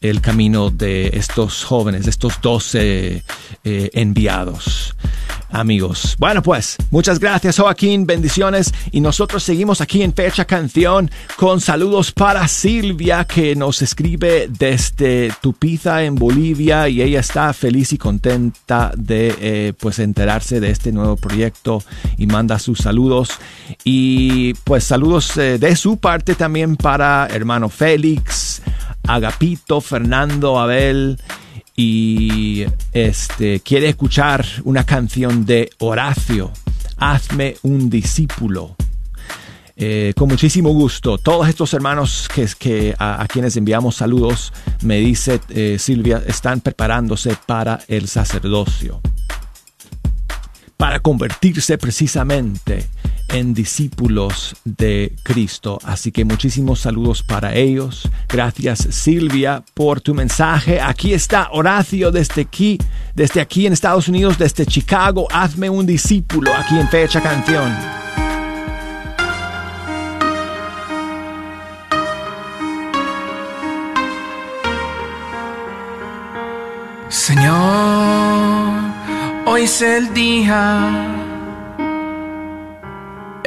el 0.01 0.22
camino 0.22 0.70
de 0.70 1.08
estos 1.14 1.64
jóvenes, 1.64 2.03
de 2.06 2.12
estos 2.12 2.39
12 2.41 3.24
eh, 3.64 3.89
enviados. 3.93 4.95
Amigos, 5.56 6.18
bueno 6.20 6.43
pues, 6.43 6.76
muchas 6.91 7.18
gracias 7.18 7.58
Joaquín, 7.58 8.06
bendiciones. 8.06 8.74
Y 8.91 8.99
nosotros 8.99 9.41
seguimos 9.41 9.80
aquí 9.80 10.01
en 10.01 10.14
Fecha 10.14 10.43
Canción 10.43 11.10
con 11.38 11.62
saludos 11.62 12.12
para 12.12 12.45
Silvia 12.49 13.24
que 13.24 13.56
nos 13.56 13.82
escribe 13.82 14.49
desde 14.49 15.32
Tupiza 15.41 16.03
en 16.03 16.16
Bolivia 16.16 16.89
y 16.89 17.01
ella 17.01 17.22
está 17.22 17.53
feliz 17.53 17.93
y 17.93 17.97
contenta 17.97 18.91
de 18.97 19.34
eh, 19.39 19.74
pues 19.80 19.99
enterarse 19.99 20.60
de 20.60 20.72
este 20.72 20.91
nuevo 20.91 21.16
proyecto 21.16 21.82
y 22.18 22.28
manda 22.28 22.60
sus 22.60 22.80
saludos. 22.80 23.30
Y 23.86 24.56
pues 24.66 24.84
saludos 24.84 25.38
eh, 25.38 25.58
de 25.58 25.78
su 25.78 25.95
parte 25.95 26.36
también 26.36 26.76
para 26.76 27.28
hermano 27.32 27.70
Félix, 27.70 28.62
Agapito, 29.08 29.80
Fernando, 29.80 30.60
Abel 30.60 31.18
y 31.76 32.65
este 32.93 33.59
quiere 33.59 33.89
escuchar 33.89 34.45
una 34.63 34.86
canción 34.86 35.45
de 35.45 35.69
Horacio, 35.80 36.51
Hazme 36.97 37.57
un 37.63 37.89
discípulo. 37.89 38.76
Eh, 39.78 40.13
con 40.15 40.30
muchísimo 40.30 40.69
gusto. 40.69 41.17
Todos 41.17 41.49
estos 41.49 41.73
hermanos 41.73 42.30
que, 42.34 42.47
que 42.57 42.95
a, 42.97 43.26
quienes 43.28 43.57
enviamos 43.57 43.97
saludos, 43.97 44.53
me 44.82 44.99
dice 44.99 45.41
eh, 45.49 45.76
Silvia, 45.78 46.23
están 46.26 46.61
preparándose 46.61 47.36
para 47.45 47.82
el 47.89 48.07
sacerdocio, 48.07 49.01
para 50.78 51.01
convertirse 51.01 51.78
precisamente 51.78 52.88
en 53.30 53.53
discípulos 53.53 54.55
de 54.63 55.15
Cristo. 55.23 55.80
Así 55.84 56.11
que 56.11 56.26
muchísimos 56.26 56.80
saludos 56.80 57.23
para 57.23 57.55
ellos. 57.55 58.09
Gracias 58.28 58.88
Silvia 58.91 59.63
por 59.73 60.01
tu 60.01 60.13
mensaje. 60.13 60.80
Aquí 60.82 61.13
está 61.13 61.49
Horacio 61.51 62.11
desde 62.11 62.41
aquí, 62.41 62.78
desde 63.13 63.41
aquí 63.41 63.65
en 63.65 63.73
Estados 63.73 64.07
Unidos, 64.07 64.38
desde 64.38 64.65
Chicago. 64.65 65.28
Hazme 65.32 65.69
un 65.69 65.86
discípulo 65.86 66.53
aquí 66.53 66.78
en 66.78 66.88
Fecha 66.89 67.21
Canción. 67.21 67.71
Señor, 77.09 78.73
hoy 79.45 79.63
es 79.63 79.82
el 79.82 80.13
día 80.13 81.34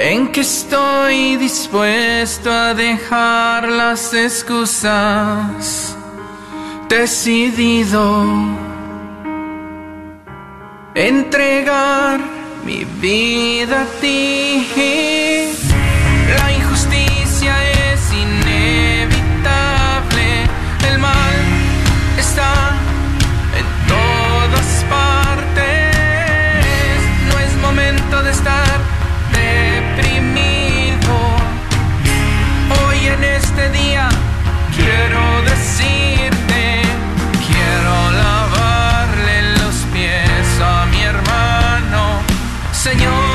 en 0.00 0.28
que 0.28 0.42
estoy 0.42 1.36
dispuesto 1.36 2.52
a 2.52 2.72
dejar 2.72 3.68
las 3.68 4.14
excusas, 4.14 5.96
decidido. 6.88 8.24
Entregar 10.94 12.20
mi 12.64 12.84
vida 13.00 13.82
a 13.82 13.86
ti. 14.00 14.64
La 16.36 16.52
injusticia 16.52 17.56
es 17.92 18.12
inevitable, 18.12 19.16
el 20.90 20.98
mal 21.00 21.36
está 22.18 22.76
en 23.58 23.66
todas 23.88 24.84
partes, 24.88 25.96
no 27.28 27.38
es 27.40 27.52
momento 27.60 28.22
de 28.22 28.30
estar 28.30 28.97
este 33.58 33.70
día 33.70 34.08
quiero 34.76 35.42
decirte, 35.42 36.82
quiero 37.46 38.10
lavarle 38.12 39.42
los 39.58 39.74
pies 39.92 40.60
a 40.60 40.86
mi 40.86 41.02
hermano, 41.02 42.20
Señor. 42.72 43.27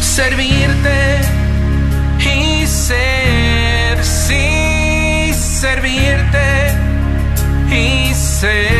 servirte. 0.00 1.20
Y 2.20 2.66
ser, 2.66 4.04
sí, 4.04 5.32
servirte. 5.34 6.74
Y 7.70 8.14
ser 8.14 8.75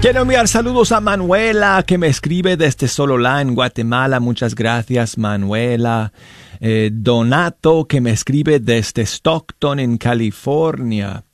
Quiero 0.00 0.22
enviar 0.22 0.46
saludos 0.46 0.92
a 0.92 1.00
Manuela 1.00 1.82
que 1.84 1.98
me 1.98 2.06
escribe 2.06 2.56
desde 2.56 2.86
Sololá 2.86 3.42
en 3.42 3.56
Guatemala. 3.56 4.20
Muchas 4.20 4.54
gracias 4.54 5.18
Manuela. 5.18 6.12
Eh, 6.60 6.90
Donato 6.92 7.86
que 7.86 8.00
me 8.00 8.12
escribe 8.12 8.60
desde 8.60 9.02
Stockton 9.02 9.80
en 9.80 9.98
California. 9.98 11.24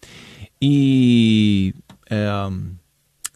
Y 0.59 1.75
em, 2.07 2.79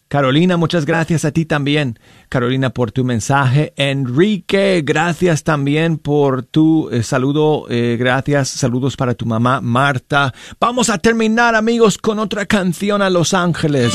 Carolina, 0.07 0.57
muchas 0.57 0.85
gracias 0.85 1.23
a 1.23 1.31
ti 1.31 1.45
también, 1.45 1.99
Carolina, 2.27 2.71
por 2.71 2.91
tu 2.91 3.03
mensaje. 3.03 3.71
Enrique, 3.77 4.81
gracias 4.83 5.43
también 5.43 5.99
por 5.99 6.41
tu 6.41 6.89
eh, 6.89 7.03
saludo. 7.03 7.67
eh, 7.69 7.97
gracias, 7.99 8.49
saludos 8.49 8.97
para 8.97 9.13
tu 9.13 9.27
mamá, 9.27 9.61
Marta. 9.61 10.33
Vamos 10.59 10.89
a 10.89 10.97
terminar, 10.97 11.53
amigos, 11.53 11.99
con 11.99 12.17
otra 12.17 12.47
canción 12.47 13.03
a 13.03 13.11
Los 13.11 13.35
Ángeles. 13.35 13.93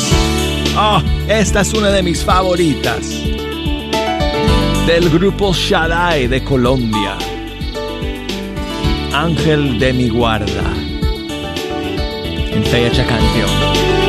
Ah, 0.77 1.01
esta 1.29 1.61
es 1.61 1.73
una 1.73 1.91
de 1.93 2.03
mis 2.03 2.25
favoritas. 2.25 3.09
Del 4.89 5.09
grupo 5.09 5.53
Shaddai 5.53 6.27
de 6.27 6.43
Colombia. 6.43 7.17
Ángel 9.13 9.79
de 9.79 9.93
mi 9.93 10.09
guarda. 10.09 10.65
En 12.51 12.65
fecha 12.65 13.07
canción. 13.07 14.04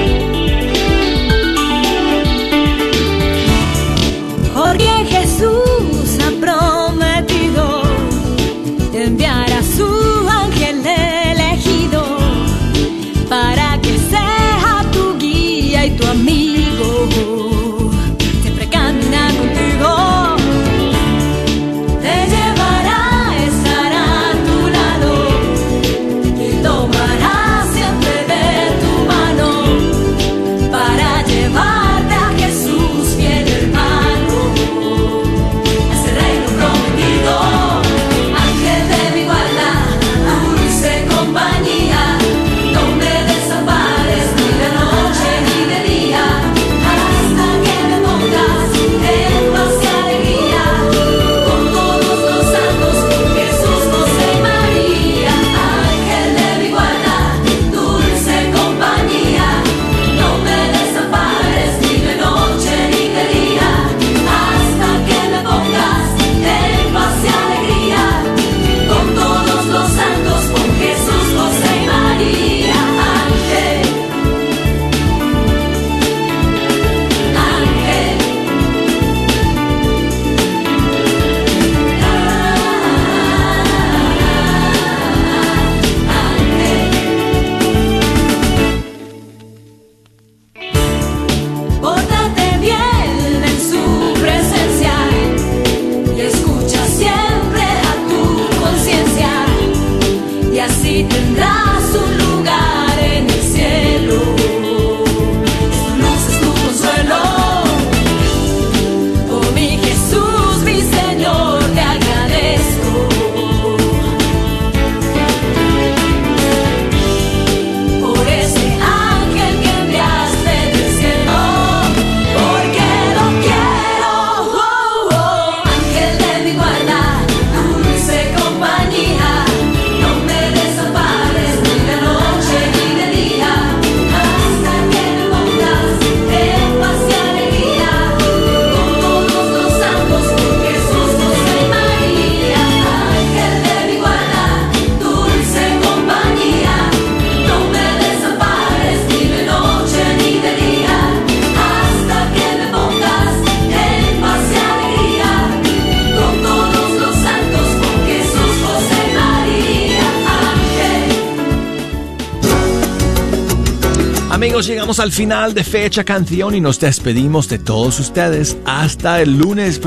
Al 165.00 165.12
final 165.12 165.54
de 165.54 165.64
fecha 165.64 166.04
canción 166.04 166.56
y 166.56 166.62
nos 166.62 166.80
despedimos 166.80 167.50
de 167.50 167.60
todos 167.60 168.00
ustedes 168.00 168.58
hasta 168.66 169.22
el 169.22 169.38
lunes. 169.38 169.82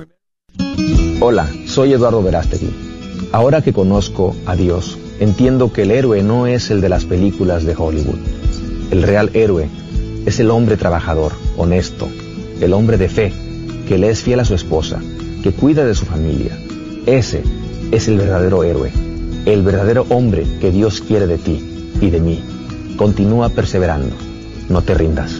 Hola, 1.20 1.48
soy 1.66 1.92
Eduardo 1.92 2.22
Verástegui. 2.22 2.70
Ahora 3.32 3.62
que 3.62 3.72
conozco 3.72 4.36
a 4.46 4.56
Dios, 4.56 4.98
entiendo 5.20 5.72
que 5.72 5.82
el 5.82 5.92
héroe 5.92 6.22
no 6.22 6.46
es 6.46 6.70
el 6.70 6.80
de 6.80 6.88
las 6.88 7.04
películas 7.04 7.64
de 7.64 7.74
Hollywood. 7.76 8.18
El 8.90 9.02
real 9.02 9.30
héroe 9.34 9.68
es 10.26 10.40
el 10.40 10.50
hombre 10.50 10.76
trabajador, 10.76 11.32
honesto, 11.56 12.08
el 12.60 12.72
hombre 12.72 12.98
de 12.98 13.08
fe, 13.08 13.32
que 13.86 13.98
le 13.98 14.10
es 14.10 14.22
fiel 14.22 14.40
a 14.40 14.44
su 14.44 14.54
esposa, 14.54 15.00
que 15.42 15.52
cuida 15.52 15.84
de 15.84 15.94
su 15.94 16.04
familia. 16.06 16.58
Ese 17.06 17.42
es 17.92 18.08
el 18.08 18.18
verdadero 18.18 18.64
héroe, 18.64 18.92
el 19.46 19.62
verdadero 19.62 20.06
hombre 20.10 20.46
que 20.60 20.70
Dios 20.70 21.00
quiere 21.00 21.26
de 21.26 21.38
ti 21.38 21.64
y 22.00 22.10
de 22.10 22.20
mí. 22.20 22.42
Continúa 22.96 23.48
perseverando, 23.48 24.14
no 24.68 24.82
te 24.82 24.94
rindas. 24.94 25.32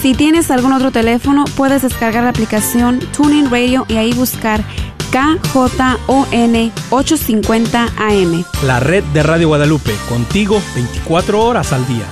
Si 0.02 0.14
tienes 0.14 0.52
algún 0.52 0.74
otro 0.74 0.92
teléfono, 0.92 1.46
puedes 1.56 1.84
descargar 1.84 2.24
la 2.24 2.32
aplicación 2.32 3.00
TuneIn 3.16 3.50
Radio 3.50 3.86
y 3.88 3.96
ahí 3.96 4.14
buscar 4.14 4.64
KJON 5.12 6.72
850 6.90 7.84
AM. 7.98 8.44
La 8.66 8.80
red 8.80 9.04
de 9.06 9.24
Radio 9.24 9.48
Guadalupe, 9.48 9.96
contigo 10.10 10.62
24 10.76 11.42
horas 11.42 11.72
al 11.72 11.88
día. 11.88 12.06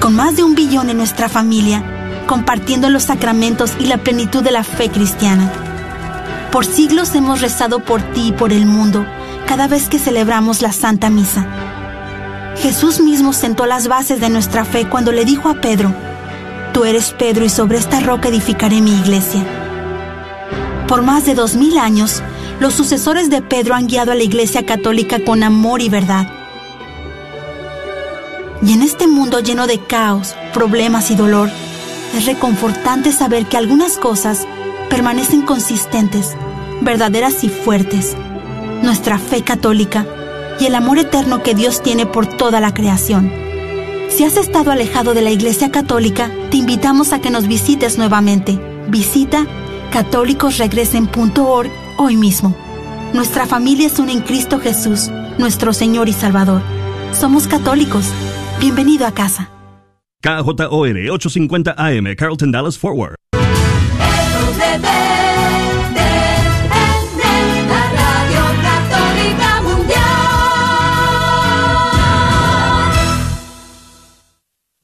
Con 0.00 0.16
más 0.16 0.36
de 0.36 0.42
un 0.42 0.54
billón 0.54 0.90
en 0.90 0.96
nuestra 0.96 1.28
familia, 1.28 2.24
compartiendo 2.26 2.90
los 2.90 3.04
sacramentos 3.04 3.72
y 3.78 3.86
la 3.86 3.98
plenitud 3.98 4.42
de 4.42 4.50
la 4.50 4.64
fe 4.64 4.88
cristiana. 4.88 5.65
Por 6.56 6.64
siglos 6.64 7.14
hemos 7.14 7.42
rezado 7.42 7.80
por 7.80 8.00
ti 8.14 8.28
y 8.28 8.32
por 8.32 8.50
el 8.50 8.64
mundo, 8.64 9.04
cada 9.46 9.68
vez 9.68 9.90
que 9.90 9.98
celebramos 9.98 10.62
la 10.62 10.72
Santa 10.72 11.10
Misa. 11.10 11.46
Jesús 12.56 12.98
mismo 12.98 13.34
sentó 13.34 13.66
las 13.66 13.88
bases 13.88 14.22
de 14.22 14.30
nuestra 14.30 14.64
fe 14.64 14.88
cuando 14.88 15.12
le 15.12 15.26
dijo 15.26 15.50
a 15.50 15.60
Pedro, 15.60 15.92
Tú 16.72 16.86
eres 16.86 17.10
Pedro 17.10 17.44
y 17.44 17.50
sobre 17.50 17.76
esta 17.76 18.00
roca 18.00 18.30
edificaré 18.30 18.80
mi 18.80 18.98
iglesia. 18.98 19.44
Por 20.88 21.02
más 21.02 21.26
de 21.26 21.34
dos 21.34 21.56
mil 21.56 21.76
años, 21.76 22.22
los 22.58 22.72
sucesores 22.72 23.28
de 23.28 23.42
Pedro 23.42 23.74
han 23.74 23.86
guiado 23.86 24.12
a 24.12 24.14
la 24.14 24.22
Iglesia 24.22 24.64
Católica 24.64 25.22
con 25.22 25.42
amor 25.42 25.82
y 25.82 25.90
verdad. 25.90 26.26
Y 28.62 28.72
en 28.72 28.80
este 28.80 29.06
mundo 29.06 29.40
lleno 29.40 29.66
de 29.66 29.78
caos, 29.80 30.34
problemas 30.54 31.10
y 31.10 31.16
dolor, 31.16 31.50
es 32.16 32.24
reconfortante 32.24 33.12
saber 33.12 33.44
que 33.44 33.58
algunas 33.58 33.98
cosas 33.98 34.46
permanecen 34.88 35.42
consistentes, 35.42 36.36
verdaderas 36.80 37.44
y 37.44 37.48
fuertes. 37.48 38.16
Nuestra 38.82 39.18
fe 39.18 39.42
católica 39.42 40.06
y 40.60 40.66
el 40.66 40.74
amor 40.74 40.98
eterno 40.98 41.42
que 41.42 41.54
Dios 41.54 41.82
tiene 41.82 42.06
por 42.06 42.26
toda 42.26 42.60
la 42.60 42.72
creación. 42.72 43.32
Si 44.08 44.24
has 44.24 44.36
estado 44.36 44.70
alejado 44.70 45.14
de 45.14 45.22
la 45.22 45.30
Iglesia 45.30 45.70
Católica, 45.70 46.30
te 46.50 46.56
invitamos 46.56 47.12
a 47.12 47.20
que 47.20 47.30
nos 47.30 47.48
visites 47.48 47.98
nuevamente. 47.98 48.58
Visita 48.88 49.46
católicosregresen.org 49.92 51.70
hoy 51.98 52.16
mismo. 52.16 52.54
Nuestra 53.12 53.46
familia 53.46 53.86
es 53.86 53.98
una 53.98 54.12
en 54.12 54.20
Cristo 54.20 54.60
Jesús, 54.60 55.10
nuestro 55.38 55.72
Señor 55.72 56.08
y 56.08 56.12
Salvador. 56.12 56.62
Somos 57.12 57.46
católicos. 57.46 58.10
Bienvenido 58.60 59.06
a 59.06 59.12
casa. 59.12 59.50
KJOR 60.22 60.96
850 61.10 61.74
AM, 61.76 62.14
Carlton 62.16 62.50
Dallas 62.50 62.78
Forward. 62.78 63.16